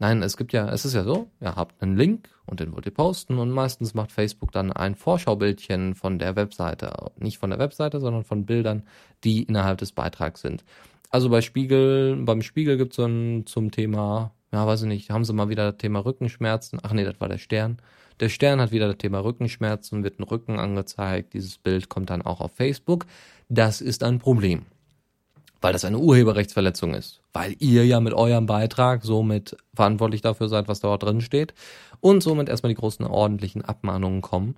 [0.00, 2.86] Nein, es gibt ja, es ist ja so, ihr habt einen Link und den wollt
[2.86, 6.90] ihr posten und meistens macht Facebook dann ein Vorschaubildchen von der Webseite.
[7.18, 8.84] Nicht von der Webseite, sondern von Bildern,
[9.24, 10.64] die innerhalb des Beitrags sind.
[11.10, 15.10] Also bei Spiegel, beim Spiegel gibt es so ein zum Thema, ja, weiß ich nicht,
[15.10, 16.78] haben sie mal wieder das Thema Rückenschmerzen.
[16.82, 17.76] Ach nee, das war der Stern.
[18.20, 21.34] Der Stern hat wieder das Thema Rückenschmerzen, wird ein Rücken angezeigt.
[21.34, 23.04] Dieses Bild kommt dann auch auf Facebook.
[23.50, 24.64] Das ist ein Problem
[25.60, 30.68] weil das eine Urheberrechtsverletzung ist, weil ihr ja mit eurem Beitrag somit verantwortlich dafür seid,
[30.68, 31.54] was dort drin steht
[32.00, 34.56] und somit erstmal die großen ordentlichen Abmahnungen kommen.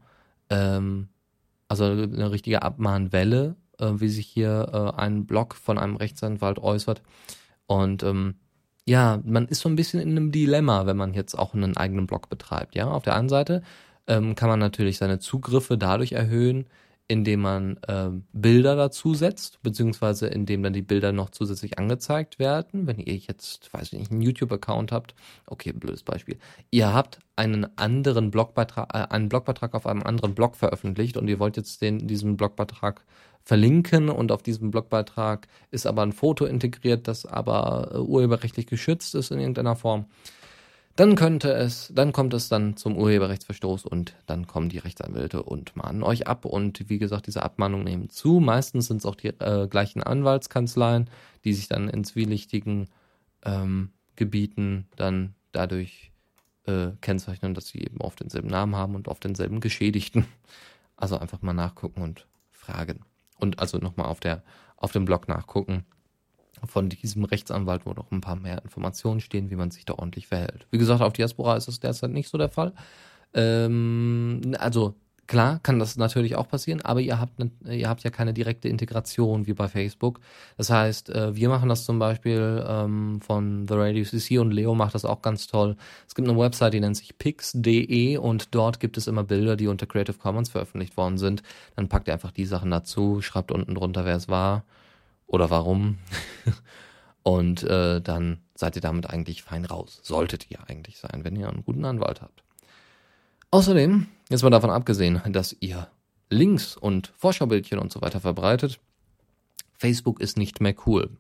[0.48, 1.08] Ähm,
[1.68, 7.02] also eine richtige Abmahnwelle, äh, wie sich hier äh, ein Blog von einem Rechtsanwalt äußert.
[7.66, 8.34] Und ähm,
[8.84, 12.06] ja, man ist so ein bisschen in einem Dilemma, wenn man jetzt auch einen eigenen
[12.06, 12.74] Blog betreibt.
[12.74, 13.62] Ja, auf der einen Seite
[14.06, 16.66] ähm, kann man natürlich seine Zugriffe dadurch erhöhen,
[17.12, 22.86] indem man äh, Bilder dazu setzt, beziehungsweise indem dann die Bilder noch zusätzlich angezeigt werden.
[22.86, 26.38] Wenn ihr jetzt, weiß ich nicht, einen YouTube-Account habt, okay, blödes Beispiel.
[26.70, 31.38] Ihr habt einen anderen Blogbeitrag, äh, einen Blogbeitrag auf einem anderen Blog veröffentlicht und ihr
[31.38, 33.04] wollt jetzt den, diesen Blogbeitrag
[33.44, 39.14] verlinken und auf diesem Blogbeitrag ist aber ein Foto integriert, das aber äh, urheberrechtlich geschützt
[39.14, 40.06] ist in irgendeiner Form
[40.96, 45.74] dann könnte es, dann kommt es dann zum Urheberrechtsverstoß und dann kommen die Rechtsanwälte und
[45.74, 46.44] mahnen euch ab.
[46.44, 48.40] Und wie gesagt, diese Abmahnungen nehmen zu.
[48.40, 51.08] Meistens sind es auch die äh, gleichen Anwaltskanzleien,
[51.44, 52.88] die sich dann in zwielichtigen
[53.44, 56.12] ähm, Gebieten dann dadurch
[56.66, 60.26] äh, kennzeichnen, dass sie eben oft denselben Namen haben und oft denselben Geschädigten.
[60.96, 63.00] Also einfach mal nachgucken und fragen.
[63.38, 64.44] Und also nochmal auf der,
[64.76, 65.84] auf dem Blog nachgucken.
[66.66, 70.26] Von diesem Rechtsanwalt, wo noch ein paar mehr Informationen stehen, wie man sich da ordentlich
[70.26, 70.66] verhält.
[70.70, 72.72] Wie gesagt, auf Diaspora ist das derzeit nicht so der Fall.
[73.34, 74.94] Ähm, also
[75.28, 78.68] Klar kann das natürlich auch passieren, aber ihr habt, ne, ihr habt ja keine direkte
[78.68, 80.20] Integration wie bei Facebook.
[80.56, 84.74] Das heißt, äh, wir machen das zum Beispiel ähm, von The Radio CC und Leo
[84.74, 85.76] macht das auch ganz toll.
[86.08, 89.68] Es gibt eine Website, die nennt sich pix.de und dort gibt es immer Bilder, die
[89.68, 91.42] unter Creative Commons veröffentlicht worden sind.
[91.76, 94.64] Dann packt ihr einfach die Sachen dazu, schreibt unten drunter, wer es war
[95.32, 95.98] oder warum.
[97.22, 100.00] und äh, dann seid ihr damit eigentlich fein raus.
[100.02, 102.44] Solltet ihr eigentlich sein, wenn ihr einen guten Anwalt habt.
[103.50, 105.88] Außerdem, jetzt mal davon abgesehen, dass ihr
[106.30, 108.78] Links und Vorschaubildchen und so weiter verbreitet,
[109.76, 111.10] Facebook ist nicht mehr cool.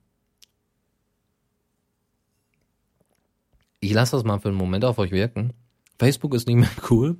[3.80, 5.52] Ich lasse das mal für einen Moment auf euch wirken.
[5.98, 7.18] Facebook ist nicht mehr cool.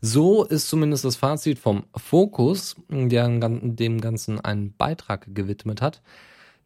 [0.00, 6.02] So ist zumindest das Fazit vom Fokus, der dem Ganzen einen Beitrag gewidmet hat.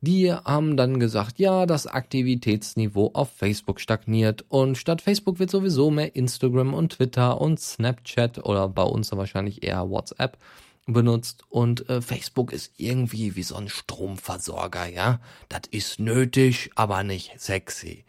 [0.00, 5.90] Die haben dann gesagt, ja, das Aktivitätsniveau auf Facebook stagniert und statt Facebook wird sowieso
[5.90, 10.38] mehr Instagram und Twitter und Snapchat oder bei uns wahrscheinlich eher WhatsApp
[10.86, 15.20] benutzt und äh, Facebook ist irgendwie wie so ein Stromversorger, ja.
[15.48, 18.04] Das ist nötig, aber nicht sexy.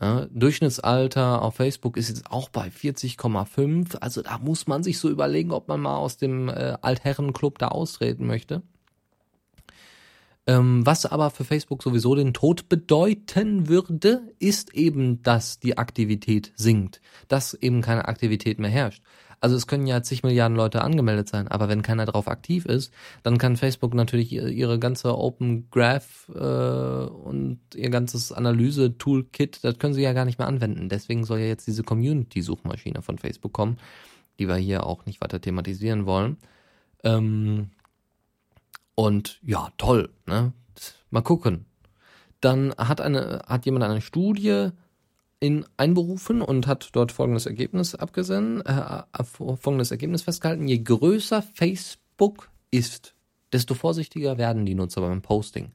[0.00, 3.98] Ja, Durchschnittsalter auf Facebook ist jetzt auch bei 40,5.
[3.98, 7.68] Also da muss man sich so überlegen, ob man mal aus dem äh, Altherrenclub da
[7.68, 8.62] austreten möchte.
[10.48, 16.52] Ähm, was aber für Facebook sowieso den Tod bedeuten würde, ist eben, dass die Aktivität
[16.56, 19.02] sinkt, dass eben keine Aktivität mehr herrscht.
[19.40, 22.94] Also es können ja zig Milliarden Leute angemeldet sein, aber wenn keiner drauf aktiv ist,
[23.22, 29.92] dann kann Facebook natürlich ihre ganze Open Graph äh, und ihr ganzes Analyse-Toolkit, das können
[29.92, 30.88] sie ja gar nicht mehr anwenden.
[30.88, 33.76] Deswegen soll ja jetzt diese Community-Suchmaschine von Facebook kommen,
[34.38, 36.38] die wir hier auch nicht weiter thematisieren wollen.
[37.04, 37.68] Ähm,
[38.98, 40.52] und ja, toll, ne?
[41.10, 41.66] Mal gucken.
[42.40, 44.70] Dann hat eine, hat jemand eine Studie
[45.38, 50.66] in einberufen und hat dort folgendes Ergebnis abgesendet, äh, äh, folgendes Ergebnis festgehalten.
[50.66, 53.14] Je größer Facebook ist,
[53.52, 55.70] desto vorsichtiger werden die Nutzer beim Posting,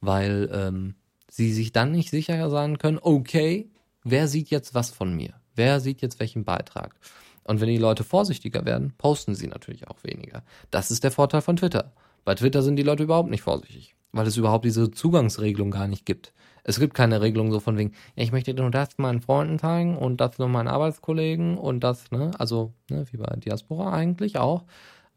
[0.00, 0.94] weil ähm,
[1.28, 3.72] sie sich dann nicht sicher sein können, okay,
[4.04, 5.34] wer sieht jetzt was von mir?
[5.56, 6.94] Wer sieht jetzt welchen Beitrag?
[7.42, 10.44] Und wenn die Leute vorsichtiger werden, posten sie natürlich auch weniger.
[10.70, 11.92] Das ist der Vorteil von Twitter.
[12.24, 16.06] Bei Twitter sind die Leute überhaupt nicht vorsichtig, weil es überhaupt diese Zugangsregelung gar nicht
[16.06, 16.32] gibt.
[16.64, 19.96] Es gibt keine Regelung so von wegen, ja, ich möchte nur das meinen Freunden zeigen
[19.96, 24.64] und das nur meinen Arbeitskollegen und das, ne, also, ne, wie bei Diaspora eigentlich auch.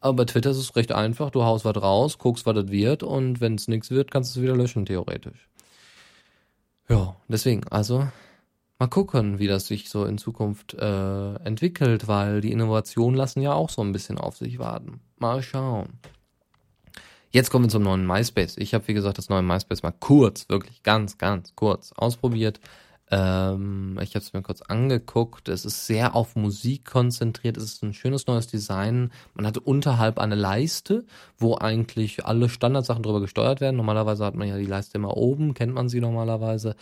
[0.00, 3.02] Aber bei Twitter ist es recht einfach, du haust was raus, guckst, was das wird
[3.02, 5.48] und wenn es nichts wird, kannst du es wieder löschen, theoretisch.
[6.88, 8.08] Ja, deswegen, also,
[8.78, 13.52] mal gucken, wie das sich so in Zukunft äh, entwickelt, weil die Innovationen lassen ja
[13.52, 15.00] auch so ein bisschen auf sich warten.
[15.18, 16.00] Mal schauen.
[17.34, 18.58] Jetzt kommen wir zum neuen MySpace.
[18.58, 22.60] Ich habe, wie gesagt, das neue MySpace mal kurz, wirklich ganz, ganz kurz ausprobiert.
[23.10, 25.48] Ähm, ich habe es mir kurz angeguckt.
[25.48, 27.56] Es ist sehr auf Musik konzentriert.
[27.56, 29.12] Es ist ein schönes neues Design.
[29.32, 31.06] Man hat unterhalb eine Leiste,
[31.38, 33.78] wo eigentlich alle Standardsachen drüber gesteuert werden.
[33.78, 36.76] Normalerweise hat man ja die Leiste immer oben, kennt man sie normalerweise.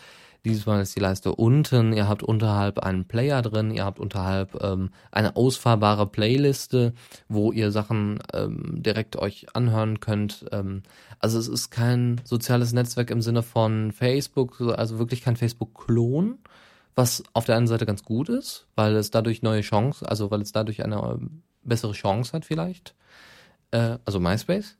[0.44, 1.92] Diesmal ist die Leiste unten.
[1.92, 3.70] Ihr habt unterhalb einen Player drin.
[3.70, 6.94] Ihr habt unterhalb ähm, eine ausfahrbare Playliste,
[7.28, 10.46] wo ihr Sachen ähm, direkt euch anhören könnt.
[10.50, 10.82] Ähm,
[11.18, 16.38] also es ist kein soziales Netzwerk im Sinne von Facebook, also wirklich kein Facebook-Klon,
[16.94, 20.40] was auf der einen Seite ganz gut ist, weil es dadurch neue Chancen, also weil
[20.40, 22.94] es dadurch eine ähm, bessere Chance hat vielleicht.
[23.72, 24.76] Äh, also MySpace.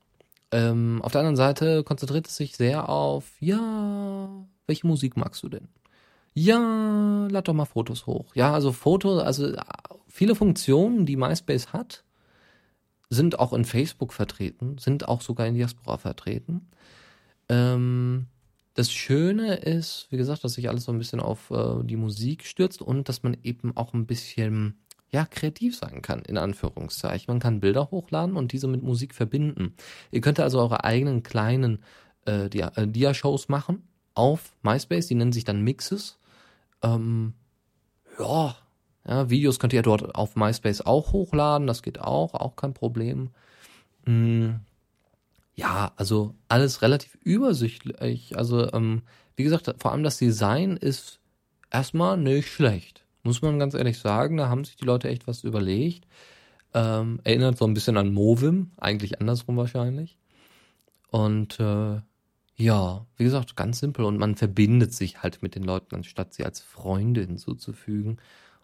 [0.52, 5.48] Ähm, auf der anderen Seite konzentriert es sich sehr auf, ja, welche Musik magst du
[5.48, 5.66] denn?
[6.32, 8.36] Ja, lad doch mal Fotos hoch.
[8.36, 9.52] Ja, also Foto, also
[10.06, 12.04] viele Funktionen, die MySpace hat,
[13.10, 16.68] sind auch in Facebook vertreten, sind auch sogar in Diaspora vertreten.
[17.48, 18.26] Ähm,
[18.74, 22.46] das Schöne ist, wie gesagt, dass sich alles so ein bisschen auf äh, die Musik
[22.46, 24.78] stürzt und dass man eben auch ein bisschen
[25.10, 27.26] ja, kreativ sein kann, in Anführungszeichen.
[27.26, 29.74] Man kann Bilder hochladen und diese mit Musik verbinden.
[30.12, 31.82] Ihr könnt also eure eigenen kleinen
[32.24, 33.82] äh, äh Dia-Shows machen
[34.14, 36.18] auf MySpace, die nennen sich dann Mixes.
[36.82, 37.34] Ähm,
[38.18, 38.56] ja,
[39.06, 43.30] ja, Videos könnt ihr dort auf MySpace auch hochladen, das geht auch, auch kein Problem.
[44.04, 44.60] Hm,
[45.54, 48.36] ja, also alles relativ übersichtlich.
[48.36, 49.02] Also, ähm,
[49.36, 51.20] wie gesagt, vor allem das Design ist
[51.70, 53.04] erstmal nicht schlecht.
[53.22, 56.06] Muss man ganz ehrlich sagen, da haben sich die Leute echt was überlegt.
[56.72, 60.18] Ähm, erinnert so ein bisschen an Movim, eigentlich andersrum wahrscheinlich.
[61.10, 62.00] Und äh,
[62.60, 66.44] ja, wie gesagt, ganz simpel und man verbindet sich halt mit den Leuten, anstatt sie
[66.44, 68.18] als Freunde hinzuzufügen.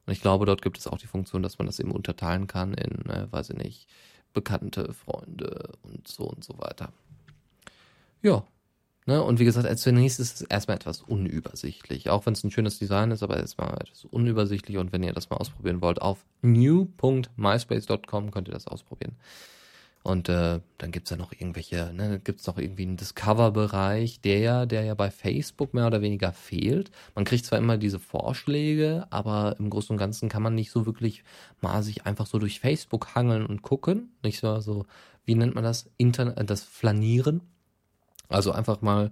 [0.07, 2.75] Und ich glaube, dort gibt es auch die Funktion, dass man das eben unterteilen kann
[2.75, 3.89] in, äh, weiß ich nicht,
[4.33, 6.93] bekannte Freunde und so und so weiter.
[8.23, 8.45] Ja,
[9.07, 9.23] Ne?
[9.23, 12.11] Und wie gesagt, als zunächst ist es erstmal etwas unübersichtlich.
[12.11, 14.79] Auch wenn es ein schönes Design ist, aber erstmal etwas unübersichtlich.
[14.79, 19.15] Und wenn ihr das mal ausprobieren wollt, auf new.myspace.com könnt ihr das ausprobieren.
[20.07, 24.65] Und äh, dann gibt's ja noch irgendwelche, ne, gibt's noch irgendwie einen Discover-Bereich, der ja,
[24.65, 26.93] der ja bei Facebook mehr oder weniger fehlt.
[27.17, 30.87] Man kriegt zwar immer diese Vorschläge, aber im Großen und Ganzen kann man nicht so
[30.87, 31.25] wirklich
[31.61, 34.11] mal sich einfach so durch Facebook hangeln und gucken.
[34.23, 34.87] Nicht so, so
[35.25, 35.91] wie nennt man das?
[35.97, 37.41] Internet, das Flanieren.
[38.29, 39.11] Also einfach mal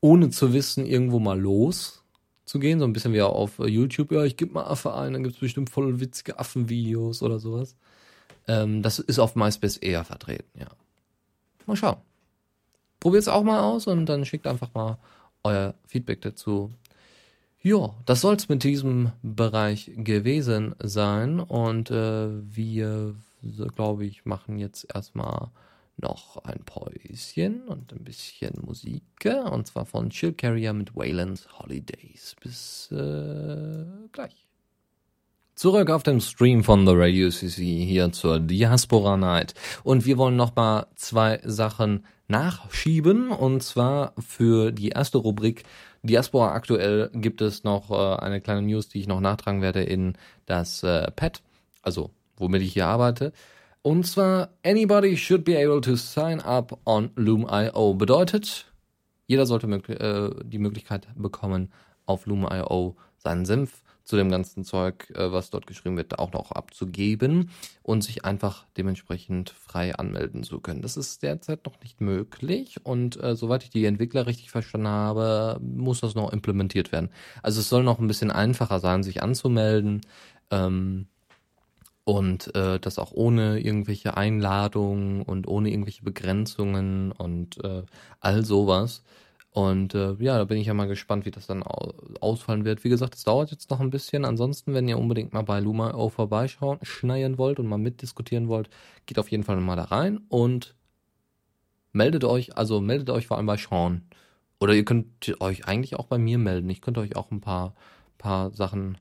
[0.00, 2.02] ohne zu wissen irgendwo mal los
[2.44, 5.22] zu gehen, so ein bisschen wie auf YouTube, ja, ich gebe mal Affe ein, dann
[5.22, 7.76] gibt's bestimmt voll witzige Affenvideos oder sowas.
[8.48, 10.68] Ähm, das ist auf MySpace eher vertreten, ja.
[11.66, 11.96] Mal schauen.
[13.00, 14.98] Probiert es auch mal aus und dann schickt einfach mal
[15.42, 16.72] euer Feedback dazu.
[17.60, 23.16] Ja, das soll's mit diesem Bereich gewesen sein und äh, wir,
[23.74, 25.50] glaube ich, machen jetzt erstmal
[25.96, 29.02] noch ein Päuschen und ein bisschen Musik
[29.50, 32.36] und zwar von Chill Carrier mit Wayland Holidays.
[32.40, 34.45] Bis äh, gleich.
[35.56, 39.54] Zurück auf dem Stream von The Radio CC hier zur Diaspora Night.
[39.84, 43.30] Und wir wollen noch mal zwei Sachen nachschieben.
[43.30, 45.62] Und zwar für die erste Rubrik
[46.02, 50.18] Diaspora aktuell gibt es noch äh, eine kleine News, die ich noch nachtragen werde in
[50.44, 51.42] das äh, Pad,
[51.80, 53.32] also womit ich hier arbeite.
[53.80, 57.94] Und zwar, anybody should be able to sign up on Loom.io.
[57.94, 58.70] Bedeutet,
[59.26, 61.72] jeder sollte äh, die Möglichkeit bekommen,
[62.04, 66.52] auf Loom.io seinen Senf zu dem ganzen Zeug, äh, was dort geschrieben wird, auch noch
[66.52, 67.50] abzugeben
[67.82, 70.80] und sich einfach dementsprechend frei anmelden zu können.
[70.80, 75.60] Das ist derzeit noch nicht möglich und äh, soweit ich die Entwickler richtig verstanden habe,
[75.60, 77.10] muss das noch implementiert werden.
[77.42, 80.02] Also es soll noch ein bisschen einfacher sein, sich anzumelden.
[80.50, 81.08] Ähm,
[82.04, 87.82] und äh, das auch ohne irgendwelche Einladungen und ohne irgendwelche Begrenzungen und äh,
[88.20, 89.02] all sowas.
[89.56, 92.84] Und äh, ja, da bin ich ja mal gespannt, wie das dann ausfallen wird.
[92.84, 94.26] Wie gesagt, es dauert jetzt noch ein bisschen.
[94.26, 98.68] Ansonsten, wenn ihr unbedingt mal bei Luma.io vorbeischauen, schneien wollt und mal mitdiskutieren wollt,
[99.06, 100.74] geht auf jeden Fall mal da rein und
[101.92, 104.02] meldet euch, also meldet euch vor allem bei Sean.
[104.60, 106.68] Oder ihr könnt euch eigentlich auch bei mir melden.
[106.68, 107.74] Ich könnte euch auch ein paar,
[108.18, 108.98] paar Sachen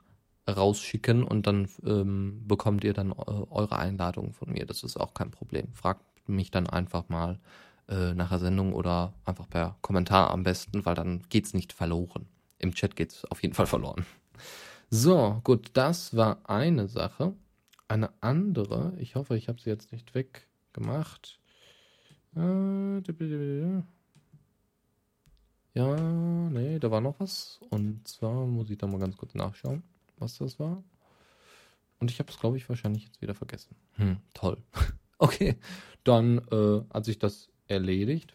[0.50, 3.14] rausschicken und dann ähm, bekommt ihr dann äh,
[3.50, 4.66] eure Einladung von mir.
[4.66, 5.74] Das ist auch kein Problem.
[5.74, 7.40] Fragt mich dann einfach mal
[7.88, 12.28] äh, nach der Sendung oder einfach per Kommentar am besten, weil dann geht's nicht verloren.
[12.60, 14.06] Im Chat geht's auf jeden Fall verloren.
[14.90, 17.34] So, gut, das war eine Sache.
[17.88, 21.40] Eine andere, ich hoffe, ich habe sie jetzt nicht weggemacht.
[22.36, 23.02] Äh,
[25.74, 25.96] ja,
[26.50, 27.60] nee, da war noch was.
[27.70, 29.84] Und zwar muss ich da mal ganz kurz nachschauen,
[30.18, 30.84] was das war.
[32.00, 33.76] Und ich habe es, glaube ich, wahrscheinlich jetzt wieder vergessen.
[33.94, 34.58] Hm, toll.
[35.18, 35.58] okay,
[36.04, 38.34] dann äh, hat sich das erledigt.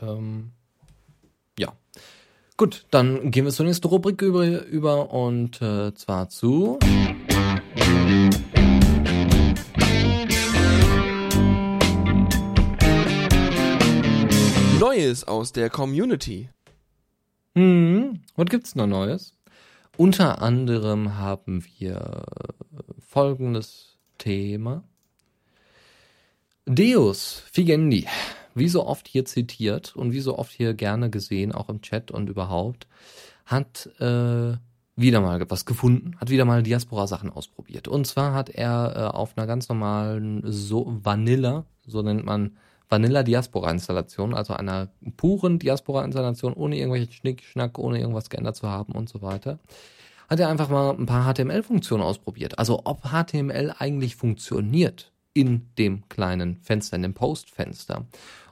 [0.00, 0.52] Ähm,
[1.58, 1.72] ja.
[2.56, 6.78] Gut, dann gehen wir zur nächsten Rubrik über, über und äh, zwar zu.
[14.78, 16.48] Neues aus der Community.
[17.54, 19.34] Hm, was gibt's noch Neues?
[19.96, 22.24] Unter anderem haben wir
[23.06, 24.84] folgendes Thema.
[26.72, 28.06] Deus Figendi,
[28.54, 32.12] wie so oft hier zitiert und wie so oft hier gerne gesehen, auch im Chat
[32.12, 32.86] und überhaupt,
[33.44, 34.56] hat äh,
[34.94, 37.88] wieder mal was gefunden, hat wieder mal Diaspora-Sachen ausprobiert.
[37.88, 42.56] Und zwar hat er äh, auf einer ganz normalen so Vanilla, so nennt man
[42.88, 49.08] Vanilla Diaspora-Installation, also einer puren Diaspora-Installation, ohne irgendwelchen Schnickschnack, ohne irgendwas geändert zu haben und
[49.08, 49.58] so weiter,
[50.28, 52.60] hat er einfach mal ein paar HTML-Funktionen ausprobiert.
[52.60, 58.06] Also ob HTML eigentlich funktioniert in dem kleinen Fenster, in dem Post-Fenster.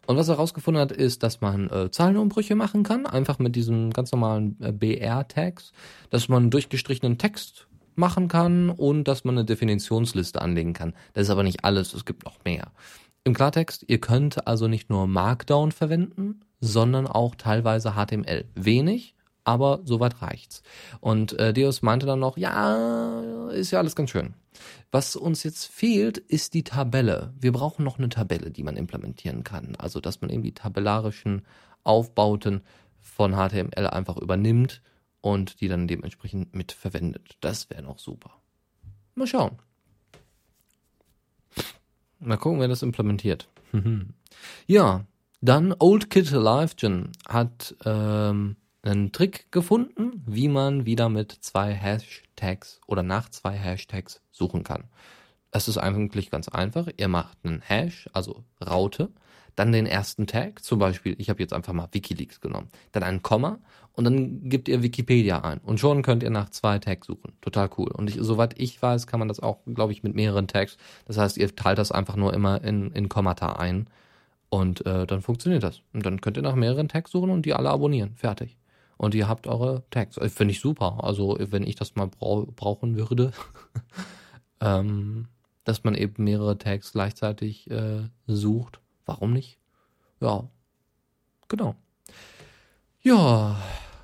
[0.06, 3.90] Und was er herausgefunden hat, ist, dass man äh, Zahlenumbrüche machen kann, einfach mit diesen
[3.90, 5.72] ganz normalen äh, BR-Tags,
[6.08, 10.94] dass man durchgestrichenen Text machen kann und dass man eine Definitionsliste anlegen kann.
[11.12, 12.72] Das ist aber nicht alles, es gibt noch mehr.
[13.24, 18.46] Im Klartext, ihr könnt also nicht nur Markdown verwenden, sondern auch teilweise HTML.
[18.54, 19.14] Wenig,
[19.44, 20.62] aber soweit reicht's.
[21.00, 24.34] Und äh, Deus meinte dann noch, ja, ist ja alles ganz schön.
[24.90, 27.32] Was uns jetzt fehlt, ist die Tabelle.
[27.38, 29.76] Wir brauchen noch eine Tabelle, die man implementieren kann.
[29.76, 31.42] Also, dass man eben die tabellarischen
[31.84, 32.62] Aufbauten
[33.00, 34.82] von HTML einfach übernimmt
[35.20, 37.36] und die dann dementsprechend mit verwendet.
[37.40, 38.30] Das wäre noch super.
[39.14, 39.58] Mal schauen.
[42.20, 43.48] Mal gucken, wer das implementiert.
[44.66, 45.04] ja,
[45.40, 48.56] dann Old Kid Alive Gen hat ähm,
[48.88, 54.84] einen Trick gefunden, wie man wieder mit zwei Hashtags oder nach zwei Hashtags suchen kann.
[55.50, 56.88] Es ist eigentlich ganz einfach.
[56.96, 59.10] Ihr macht einen Hash, also Raute,
[59.58, 63.22] dann den ersten Tag, zum Beispiel, ich habe jetzt einfach mal Wikileaks genommen, dann ein
[63.22, 63.58] Komma
[63.92, 67.32] und dann gebt ihr Wikipedia ein und schon könnt ihr nach zwei Tags suchen.
[67.40, 67.90] Total cool.
[67.90, 70.76] Und ich, soweit ich weiß, kann man das auch, glaube ich, mit mehreren Tags.
[71.06, 73.88] Das heißt, ihr teilt das einfach nur immer in, in Kommata ein
[74.48, 75.82] und äh, dann funktioniert das.
[75.92, 78.14] Und dann könnt ihr nach mehreren Tags suchen und die alle abonnieren.
[78.14, 78.57] Fertig.
[78.98, 80.18] Und ihr habt eure Tags.
[80.18, 81.02] Äh, finde ich super.
[81.02, 83.32] Also, wenn ich das mal brau brauchen würde,
[84.60, 85.28] ähm,
[85.64, 88.80] dass man eben mehrere Tags gleichzeitig äh, sucht.
[89.06, 89.58] Warum nicht?
[90.20, 90.48] Ja,
[91.48, 91.74] genau.
[93.00, 93.56] Ja,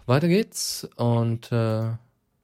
[0.07, 0.89] weiter geht's.
[0.97, 1.91] Und äh,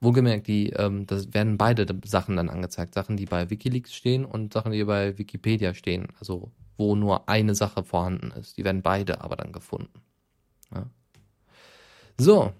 [0.00, 2.94] wohlgemerkt, die, ähm, das werden beide Sachen dann angezeigt.
[2.94, 6.08] Sachen, die bei Wikileaks stehen und Sachen, die bei Wikipedia stehen.
[6.18, 8.56] Also wo nur eine Sache vorhanden ist.
[8.56, 10.00] Die werden beide aber dann gefunden.
[10.74, 10.86] Ja.
[12.20, 12.52] So,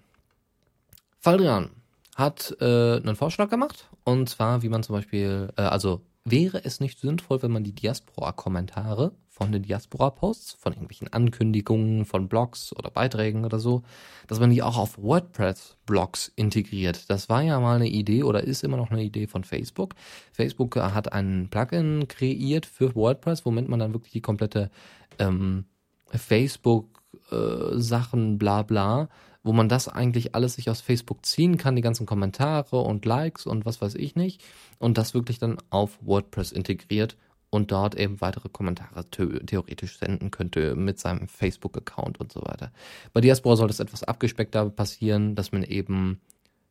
[1.18, 1.68] Faldrian
[2.16, 3.90] hat äh, einen Vorschlag gemacht.
[4.04, 7.74] Und zwar, wie man zum Beispiel, äh, also wäre es nicht sinnvoll, wenn man die
[7.74, 13.82] Diaspora-Kommentare von den Diaspora-Posts, von irgendwelchen Ankündigungen, von Blogs oder Beiträgen oder so,
[14.28, 17.10] dass man die auch auf WordPress-Blogs integriert.
[17.10, 19.94] Das war ja mal eine Idee oder ist immer noch eine Idee von Facebook.
[20.32, 24.70] Facebook hat ein Plugin kreiert für WordPress, womit man dann wirklich die komplette
[25.18, 25.66] ähm,
[26.06, 29.10] Facebook-Sachen, äh, bla bla,
[29.42, 33.46] wo man das eigentlich alles sich aus Facebook ziehen kann, die ganzen Kommentare und Likes
[33.46, 34.42] und was weiß ich nicht,
[34.78, 37.16] und das wirklich dann auf WordPress integriert
[37.50, 42.70] und dort eben weitere Kommentare theoretisch senden könnte mit seinem Facebook-Account und so weiter.
[43.12, 46.20] Bei Diaspora soll das etwas abgespeckter passieren, dass man eben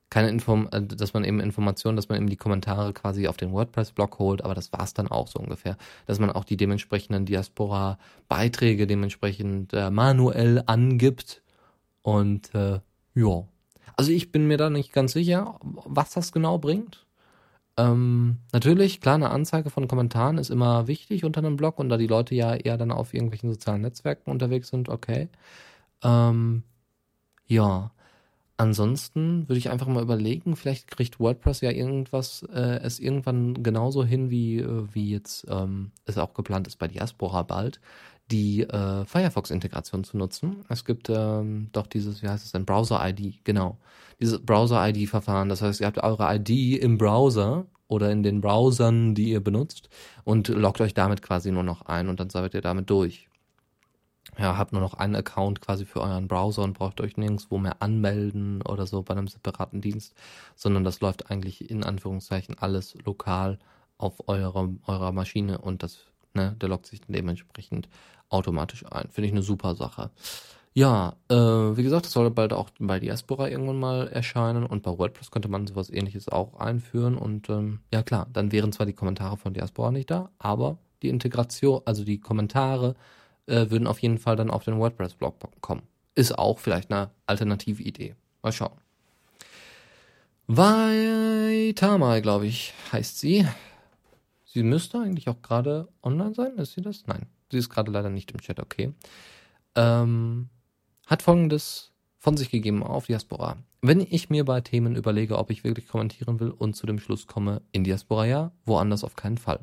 [0.09, 3.51] keine Inform äh, dass man eben Informationen, dass man eben die Kommentare quasi auf den
[3.51, 5.77] WordPress-Blog holt, aber das war's dann auch so ungefähr.
[6.07, 11.43] Dass man auch die dementsprechenden Diaspora-Beiträge dementsprechend äh, manuell angibt
[12.01, 12.79] und äh,
[13.15, 13.43] ja.
[13.97, 17.05] Also ich bin mir da nicht ganz sicher, was das genau bringt.
[17.77, 21.97] Ähm, natürlich, klar, eine Anzeige von Kommentaren ist immer wichtig unter einem Blog und da
[21.97, 25.29] die Leute ja eher dann auf irgendwelchen sozialen Netzwerken unterwegs sind, okay.
[26.03, 26.63] Ähm,
[27.47, 27.91] ja.
[28.57, 34.03] Ansonsten würde ich einfach mal überlegen, vielleicht kriegt WordPress ja irgendwas, äh, es irgendwann genauso
[34.03, 37.79] hin, wie, äh, wie jetzt ähm, es auch geplant ist bei Diaspora bald,
[38.31, 40.63] die äh, Firefox-Integration zu nutzen.
[40.69, 43.77] Es gibt ähm, doch dieses, wie heißt es denn, Browser-ID, genau.
[44.19, 45.49] Dieses Browser-ID-Verfahren.
[45.49, 49.89] Das heißt, ihr habt eure ID im Browser oder in den Browsern, die ihr benutzt
[50.23, 53.27] und loggt euch damit quasi nur noch ein und dann seid ihr damit durch.
[54.37, 57.81] Ja, habt nur noch einen Account quasi für euren Browser und braucht euch nirgendwo mehr
[57.81, 60.13] anmelden oder so bei einem separaten Dienst,
[60.55, 63.59] sondern das läuft eigentlich in Anführungszeichen alles lokal
[63.97, 67.89] auf eurer, eurer Maschine und das, ne, der loggt sich dementsprechend
[68.29, 69.09] automatisch ein.
[69.09, 70.11] Finde ich eine super Sache.
[70.73, 74.97] Ja, äh, wie gesagt, das soll bald auch bei Diaspora irgendwann mal erscheinen und bei
[74.97, 78.93] WordPress könnte man sowas ähnliches auch einführen und ähm, ja klar, dann wären zwar die
[78.93, 82.95] Kommentare von Diaspora nicht da, aber die Integration, also die Kommentare
[83.47, 85.81] äh, würden auf jeden Fall dann auf den WordPress-Blog kommen.
[86.15, 88.15] Ist auch vielleicht eine alternative Idee.
[88.43, 88.77] Mal schauen.
[90.47, 93.45] Vaitamai, glaube ich, heißt sie.
[94.51, 96.57] Sie müsste eigentlich auch gerade online sein.
[96.57, 97.05] Ist sie das?
[97.05, 97.27] Nein.
[97.51, 98.93] Sie ist gerade leider nicht im Chat, okay.
[99.75, 100.49] Ähm,
[101.05, 103.57] hat folgendes von sich gegeben auf Diaspora.
[103.81, 107.27] Wenn ich mir bei Themen überlege, ob ich wirklich kommentieren will und zu dem Schluss
[107.27, 109.59] komme, in Diaspora ja, woanders auf keinen Fall.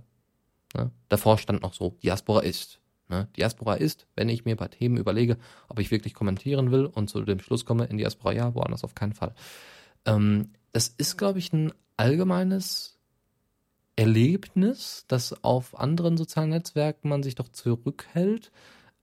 [0.76, 0.92] Ne?
[1.08, 2.80] Davor stand noch so, Diaspora ist.
[3.08, 3.26] Ne?
[3.36, 5.36] Diaspora ist, wenn ich mir bei Themen überlege,
[5.68, 8.94] ob ich wirklich kommentieren will und zu dem Schluss komme, in Diaspora ja, woanders auf
[8.94, 9.34] keinen Fall.
[10.04, 12.95] Ähm, das ist, glaube ich, ein allgemeines
[13.96, 18.52] Erlebnis, dass auf anderen sozialen Netzwerken man sich doch zurückhält.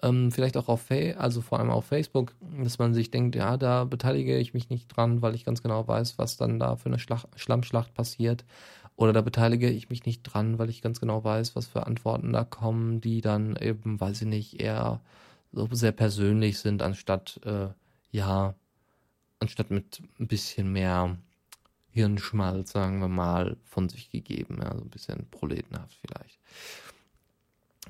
[0.04, 3.58] Ähm, vielleicht auch auf, Fa also vor allem auf Facebook, dass man sich denkt, ja,
[3.58, 6.88] da beteilige ich mich nicht dran, weil ich ganz genau weiß, was dann da für
[6.88, 8.46] eine Schlach Schlammschlacht passiert.
[8.96, 12.32] Oder da beteilige ich mich nicht dran, weil ich ganz genau weiß, was für Antworten
[12.32, 15.02] da kommen, die dann eben, weiß ich nicht, eher
[15.52, 17.70] so sehr persönlich sind, anstatt, äh,
[18.12, 18.56] ja,
[19.40, 21.18] anstatt mit ein bisschen mehr
[21.94, 24.60] Hirnschmalz, sagen wir mal, von sich gegeben.
[24.62, 26.40] Ja, so ein bisschen proletenhaft vielleicht.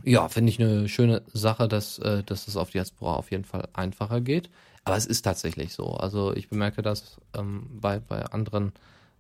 [0.04, 3.70] Ja, finde ich eine schöne Sache, dass, äh, dass es auf Diaspora auf jeden Fall
[3.74, 4.50] einfacher geht.
[4.86, 5.92] Aber es ist tatsächlich so.
[5.92, 8.74] Also ich bemerke das ähm, bei, bei anderen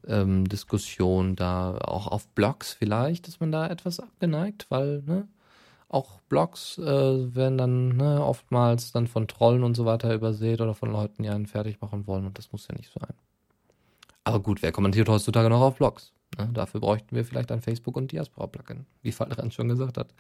[0.07, 5.27] ähm, Diskussionen da, auch auf Blogs vielleicht, ist man da etwas abgeneigt, weil, ne,
[5.87, 10.73] auch Blogs äh, werden dann ne, oftmals dann von Trollen und so weiter übersät oder
[10.73, 13.13] von Leuten, die einen fertig machen wollen und das muss ja nicht sein.
[14.23, 16.13] Aber gut, wer kommentiert heutzutage noch auf Blogs?
[16.37, 16.49] Ne?
[16.53, 20.13] Dafür bräuchten wir vielleicht ein Facebook- und Diaspora-Plugin, wie Falderan schon gesagt hat.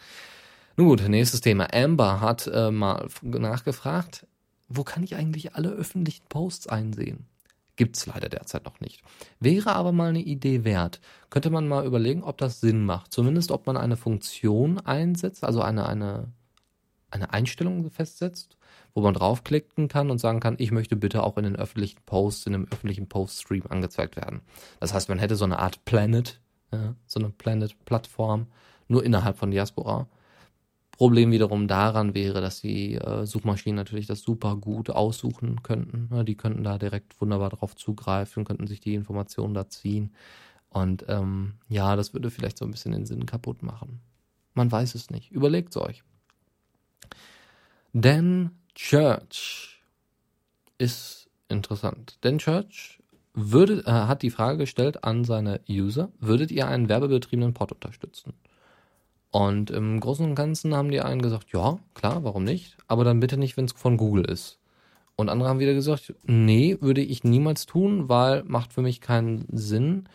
[0.75, 1.67] Nun gut, nächstes Thema.
[1.73, 4.27] Amber hat äh, mal nachgefragt,
[4.67, 7.27] wo kann ich eigentlich alle öffentlichen Posts einsehen?
[7.75, 9.01] Gibt's leider derzeit noch nicht.
[9.39, 10.99] Wäre aber mal eine Idee wert.
[11.29, 13.11] Könnte man mal überlegen, ob das Sinn macht.
[13.11, 16.31] Zumindest, ob man eine Funktion einsetzt, also eine, eine,
[17.09, 18.57] eine Einstellung festsetzt,
[18.93, 22.47] wo man draufklicken kann und sagen kann, ich möchte bitte auch in den öffentlichen Posts,
[22.47, 24.41] in dem öffentlichen Poststream angezeigt werden.
[24.79, 26.39] Das heißt, man hätte so eine Art Planet,
[26.71, 28.47] ja, so eine Planet-Plattform,
[28.87, 30.07] nur innerhalb von Diaspora.
[30.91, 36.09] Problem wiederum daran wäre, dass die äh, Suchmaschinen natürlich das super gut aussuchen könnten.
[36.11, 40.13] Ja, die könnten da direkt wunderbar drauf zugreifen, könnten sich die Informationen da ziehen.
[40.69, 44.01] Und ähm, ja, das würde vielleicht so ein bisschen den Sinn kaputt machen.
[44.53, 45.31] Man weiß es nicht.
[45.31, 46.03] Überlegt es euch.
[47.93, 49.81] Dan Church
[50.77, 52.17] ist interessant.
[52.21, 52.99] Dan Church
[53.33, 58.33] würde, äh, hat die Frage gestellt an seine User, würdet ihr einen werbebetriebenen Pod unterstützen?
[59.31, 62.77] Und im Großen und Ganzen haben die einen gesagt, ja, klar, warum nicht?
[62.87, 64.59] Aber dann bitte nicht, wenn es von Google ist.
[65.15, 69.45] Und andere haben wieder gesagt, nee, würde ich niemals tun, weil macht für mich keinen
[69.51, 70.07] Sinn.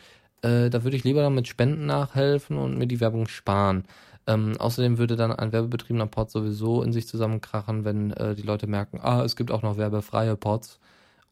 [0.42, 3.84] Äh, da würde ich lieber dann mit Spenden nachhelfen und mir die Werbung sparen.
[4.28, 8.66] Ähm, außerdem würde dann ein werbebetriebener Pod sowieso in sich zusammenkrachen, wenn äh, die Leute
[8.66, 10.78] merken, ah, es gibt auch noch werbefreie Pods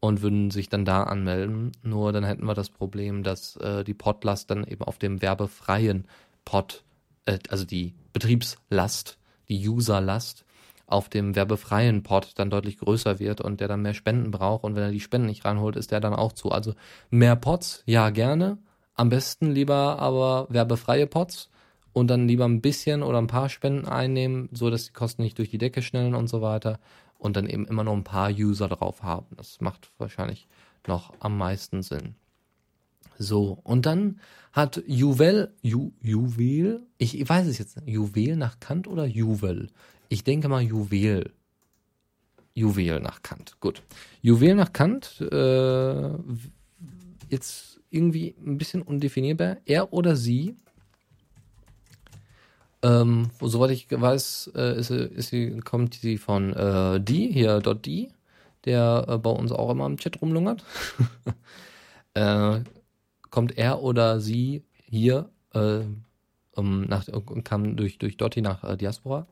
[0.01, 1.73] und würden sich dann da anmelden.
[1.83, 6.07] Nur dann hätten wir das Problem, dass äh, die Podlast dann eben auf dem werbefreien
[6.45, 6.83] Pod
[7.27, 9.19] äh, also die Betriebslast,
[9.49, 10.45] die Userlast
[10.87, 14.75] auf dem werbefreien Pod dann deutlich größer wird und der dann mehr Spenden braucht und
[14.77, 16.51] wenn er die Spenden nicht reinholt, ist der dann auch zu.
[16.51, 16.75] Also
[17.11, 18.59] mehr Pods, ja gerne,
[18.95, 21.51] am besten lieber aber werbefreie Pods
[21.97, 25.39] und dann lieber ein bisschen oder ein paar Spenden einnehmen, so dass die Kosten nicht
[25.39, 26.79] durch die Decke schnellen und so weiter
[27.17, 29.35] und dann eben immer nur ein paar User drauf haben.
[29.39, 30.47] Das macht wahrscheinlich
[30.87, 32.15] noch am meisten Sinn.
[33.17, 34.21] So, und dann
[34.53, 39.71] hat Juwel, Ju, Juwel, ich, ich weiß es jetzt nicht, Juwel nach Kant oder Juwel?
[40.11, 41.33] Ich denke mal Juwel.
[42.53, 43.83] Juwel nach Kant, gut.
[44.21, 46.11] Juwel nach Kant, äh,
[47.31, 49.57] jetzt irgendwie ein bisschen undefinierbar.
[49.65, 50.57] Er oder sie,
[52.87, 57.85] ähm, soweit ich weiß, äh, ist, ist sie, kommt sie von äh, die, hier dort
[57.85, 58.11] die,
[58.65, 60.65] der äh, bei uns auch immer im Chat rumlungert.
[62.15, 62.61] äh,
[63.31, 65.81] kommt er oder sie hier äh,
[66.53, 67.07] um, nach,
[67.45, 69.27] kam durch, durch Dotti nach äh, Diaspora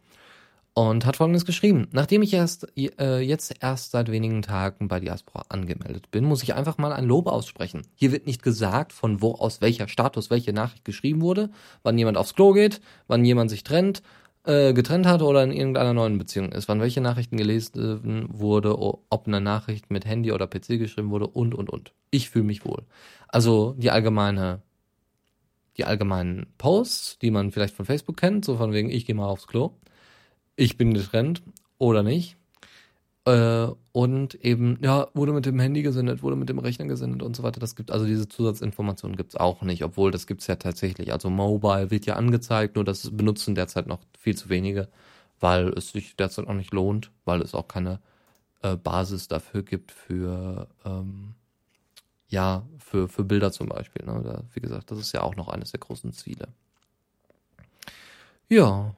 [0.74, 1.86] und hat folgendes geschrieben.
[1.92, 6.54] Nachdem ich erst äh, jetzt erst seit wenigen Tagen bei Diaspora angemeldet bin, muss ich
[6.54, 7.82] einfach mal ein Lob aussprechen.
[7.94, 11.50] Hier wird nicht gesagt, von wo aus welcher Status welche Nachricht geschrieben wurde,
[11.84, 14.02] wann jemand aufs Klo geht, wann jemand sich trennt,
[14.46, 19.26] äh, getrennt hat oder in irgendeiner neuen Beziehung ist, wann welche Nachrichten gelesen wurde, ob
[19.26, 21.92] eine Nachricht mit Handy oder PC geschrieben wurde und und und.
[22.10, 22.82] Ich fühle mich wohl.
[23.28, 24.60] Also die allgemeine,
[25.76, 29.28] die allgemeinen Posts, die man vielleicht von Facebook kennt, so von wegen, ich gehe mal
[29.28, 29.76] aufs Klo,
[30.56, 31.42] ich bin getrennt
[31.78, 32.36] oder nicht.
[33.26, 37.34] Äh, und eben, ja, wurde mit dem Handy gesendet, wurde mit dem Rechner gesendet und
[37.34, 37.60] so weiter.
[37.60, 41.12] Das gibt, also diese Zusatzinformationen gibt's auch nicht, obwohl das gibt's ja tatsächlich.
[41.12, 44.88] Also Mobile wird ja angezeigt, nur das benutzen derzeit noch viel zu wenige,
[45.40, 48.00] weil es sich derzeit auch nicht lohnt, weil es auch keine
[48.62, 51.34] äh, Basis dafür gibt für ähm,
[52.28, 54.04] ja, für, für Bilder zum Beispiel.
[54.04, 54.20] Ne?
[54.24, 56.48] Da, wie gesagt, das ist ja auch noch eines der großen Ziele.
[58.48, 58.94] Ja.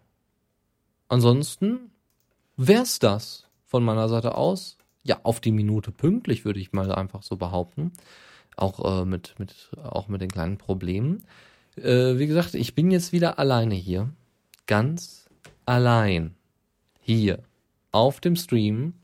[1.09, 1.91] Ansonsten
[2.57, 4.79] wär's das von meiner Seite aus.
[5.03, 7.93] Ja, auf die Minute pünktlich, würde ich mal einfach so behaupten.
[8.57, 11.25] Auch, äh, mit, mit, auch mit den kleinen Problemen.
[11.77, 14.11] Äh, wie gesagt, ich bin jetzt wieder alleine hier.
[14.67, 15.29] Ganz
[15.65, 16.35] allein.
[17.01, 17.41] Hier.
[17.93, 18.95] Auf dem Stream.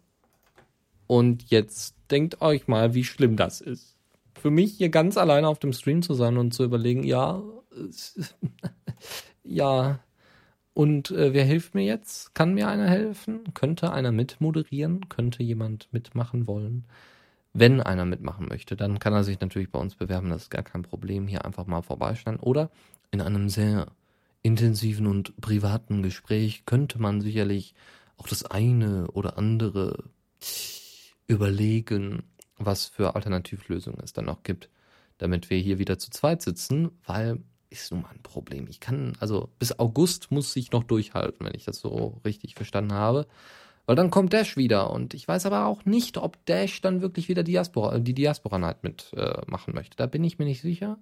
[1.06, 3.92] Und jetzt denkt euch mal, wie schlimm das ist
[4.42, 7.40] für mich hier ganz alleine auf dem Stream zu sein und zu überlegen, ja,
[9.44, 10.00] ja,
[10.74, 12.34] und äh, wer hilft mir jetzt?
[12.34, 13.54] Kann mir einer helfen?
[13.54, 15.08] Könnte einer mitmoderieren?
[15.08, 16.84] Könnte jemand mitmachen wollen?
[17.52, 20.30] Wenn einer mitmachen möchte, dann kann er sich natürlich bei uns bewerben.
[20.30, 21.26] Das ist gar kein Problem.
[21.28, 22.36] Hier einfach mal vorbeischauen.
[22.36, 22.70] Oder
[23.10, 23.88] in einem sehr
[24.42, 27.74] intensiven und privaten Gespräch könnte man sicherlich
[28.16, 30.04] auch das eine oder andere
[31.26, 32.22] überlegen
[32.64, 34.68] was für Alternativlösungen es dann noch gibt,
[35.18, 37.40] damit wir hier wieder zu zweit sitzen, weil
[37.72, 38.66] ist nun mal ein Problem.
[38.68, 42.92] Ich kann, also bis August muss ich noch durchhalten, wenn ich das so richtig verstanden
[42.92, 43.26] habe.
[43.86, 47.28] Weil dann kommt Dash wieder und ich weiß aber auch nicht, ob Dash dann wirklich
[47.28, 49.96] wieder Diaspora, die Diaspora Night mitmachen äh, möchte.
[49.96, 50.98] Da bin ich mir nicht sicher.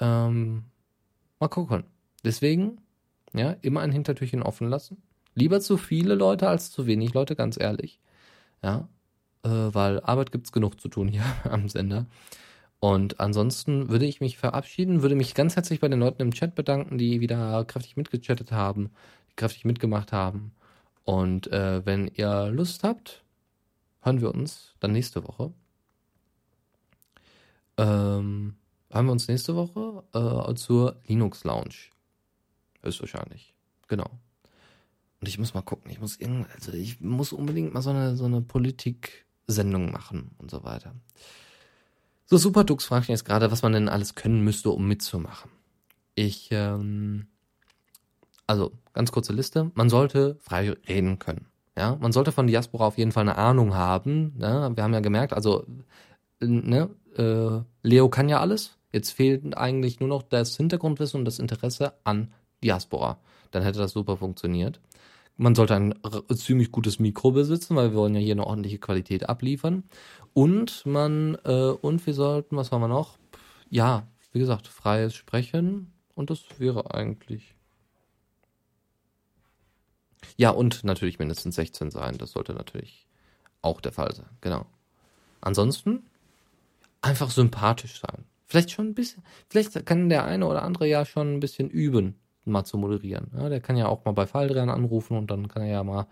[0.00, 0.64] Ähm,
[1.38, 1.84] mal gucken.
[2.24, 2.78] Deswegen,
[3.34, 5.02] ja, immer ein Hintertürchen offen lassen.
[5.34, 8.00] Lieber zu viele Leute als zu wenig Leute, ganz ehrlich.
[8.62, 8.88] Ja,
[9.44, 12.06] äh, weil Arbeit gibt's genug zu tun hier am Sender.
[12.80, 16.54] Und ansonsten würde ich mich verabschieden, würde mich ganz herzlich bei den Leuten im Chat
[16.54, 18.90] bedanken, die wieder kräftig mitgechattet haben,
[19.30, 20.52] die kräftig mitgemacht haben.
[21.04, 23.24] Und äh, wenn ihr Lust habt,
[24.02, 25.52] hören wir uns dann nächste Woche.
[27.78, 28.56] ähm,
[28.92, 31.90] haben wir uns nächste Woche äh, zur Linux Lounge.
[32.82, 33.54] Höchstwahrscheinlich.
[33.88, 34.10] Genau.
[35.20, 35.90] Und ich muss mal gucken.
[35.90, 40.50] Ich muss irgend, also ich muss unbedingt mal so eine, so eine Politik-Sendung machen und
[40.50, 40.94] so weiter.
[42.28, 45.48] So, Superdux fragt jetzt gerade, was man denn alles können müsste, um mitzumachen.
[46.16, 47.28] Ich, ähm,
[48.48, 49.70] also, ganz kurze Liste.
[49.74, 51.46] Man sollte frei reden können.
[51.78, 54.34] Ja, man sollte von Diaspora auf jeden Fall eine Ahnung haben.
[54.38, 54.72] Ne?
[54.74, 55.66] Wir haben ja gemerkt, also,
[56.40, 58.76] ne, äh, Leo kann ja alles.
[58.92, 62.32] Jetzt fehlt eigentlich nur noch das Hintergrundwissen und das Interesse an
[62.64, 63.18] Diaspora.
[63.52, 64.80] Dann hätte das super funktioniert.
[65.36, 65.94] Man sollte ein
[66.34, 69.84] ziemlich gutes Mikro besitzen, weil wir wollen ja hier eine ordentliche Qualität abliefern.
[70.32, 73.18] Und man, äh, und wir sollten, was haben wir noch?
[73.68, 75.92] Ja, wie gesagt, freies Sprechen.
[76.14, 77.54] Und das wäre eigentlich.
[80.36, 82.16] Ja, und natürlich mindestens 16 sein.
[82.18, 83.06] Das sollte natürlich
[83.62, 84.28] auch der Fall sein.
[84.40, 84.66] Genau.
[85.40, 86.04] Ansonsten
[87.02, 88.24] einfach sympathisch sein.
[88.46, 92.14] Vielleicht schon ein bisschen, vielleicht kann der eine oder andere ja schon ein bisschen üben,
[92.52, 93.30] mal zu moderieren.
[93.36, 96.06] Ja, der kann ja auch mal bei Falldran anrufen und dann kann er ja mal,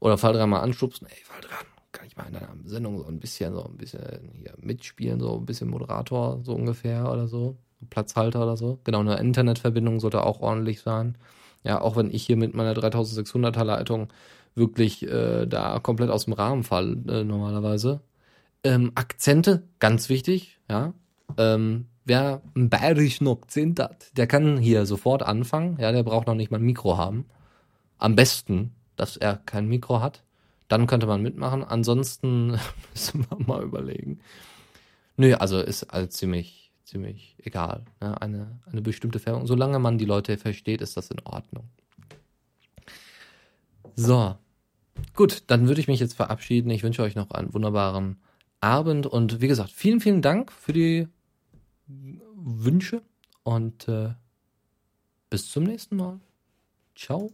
[0.00, 3.54] oder Falldran mal anschubsen, ey Falldran, kann ich mal in deiner Sendung so ein bisschen,
[3.54, 7.56] so ein bisschen hier mitspielen, so ein bisschen Moderator, so ungefähr oder so.
[7.90, 8.80] Platzhalter oder so.
[8.84, 11.16] Genau, eine Internetverbindung sollte auch ordentlich sein.
[11.64, 14.08] Ja, auch wenn ich hier mit meiner 3600er Leitung
[14.54, 18.00] wirklich äh, da komplett aus dem Rahmen fall, äh, normalerweise.
[18.64, 20.92] Ähm, Akzente, ganz wichtig, ja.
[21.36, 25.76] Ähm, wer einen bayerischen Akzent hat, der kann hier sofort anfangen.
[25.78, 27.26] Ja, der braucht noch nicht mal ein Mikro haben.
[27.98, 30.24] Am besten, dass er kein Mikro hat.
[30.68, 31.64] Dann könnte man mitmachen.
[31.64, 32.58] Ansonsten
[32.92, 34.20] müssen wir mal überlegen.
[35.16, 37.84] Nö, also ist halt ziemlich, ziemlich egal.
[38.00, 38.20] Ne?
[38.20, 39.46] Eine, eine bestimmte Färbung.
[39.46, 41.68] Solange man die Leute versteht, ist das in Ordnung.
[43.94, 44.36] So.
[45.14, 46.70] Gut, dann würde ich mich jetzt verabschieden.
[46.70, 48.16] Ich wünsche euch noch einen wunderbaren
[48.60, 51.08] Abend und wie gesagt, vielen, vielen Dank für die
[51.88, 53.02] Wünsche
[53.42, 54.14] und äh,
[55.30, 56.20] bis zum nächsten Mal.
[56.94, 57.32] Ciao.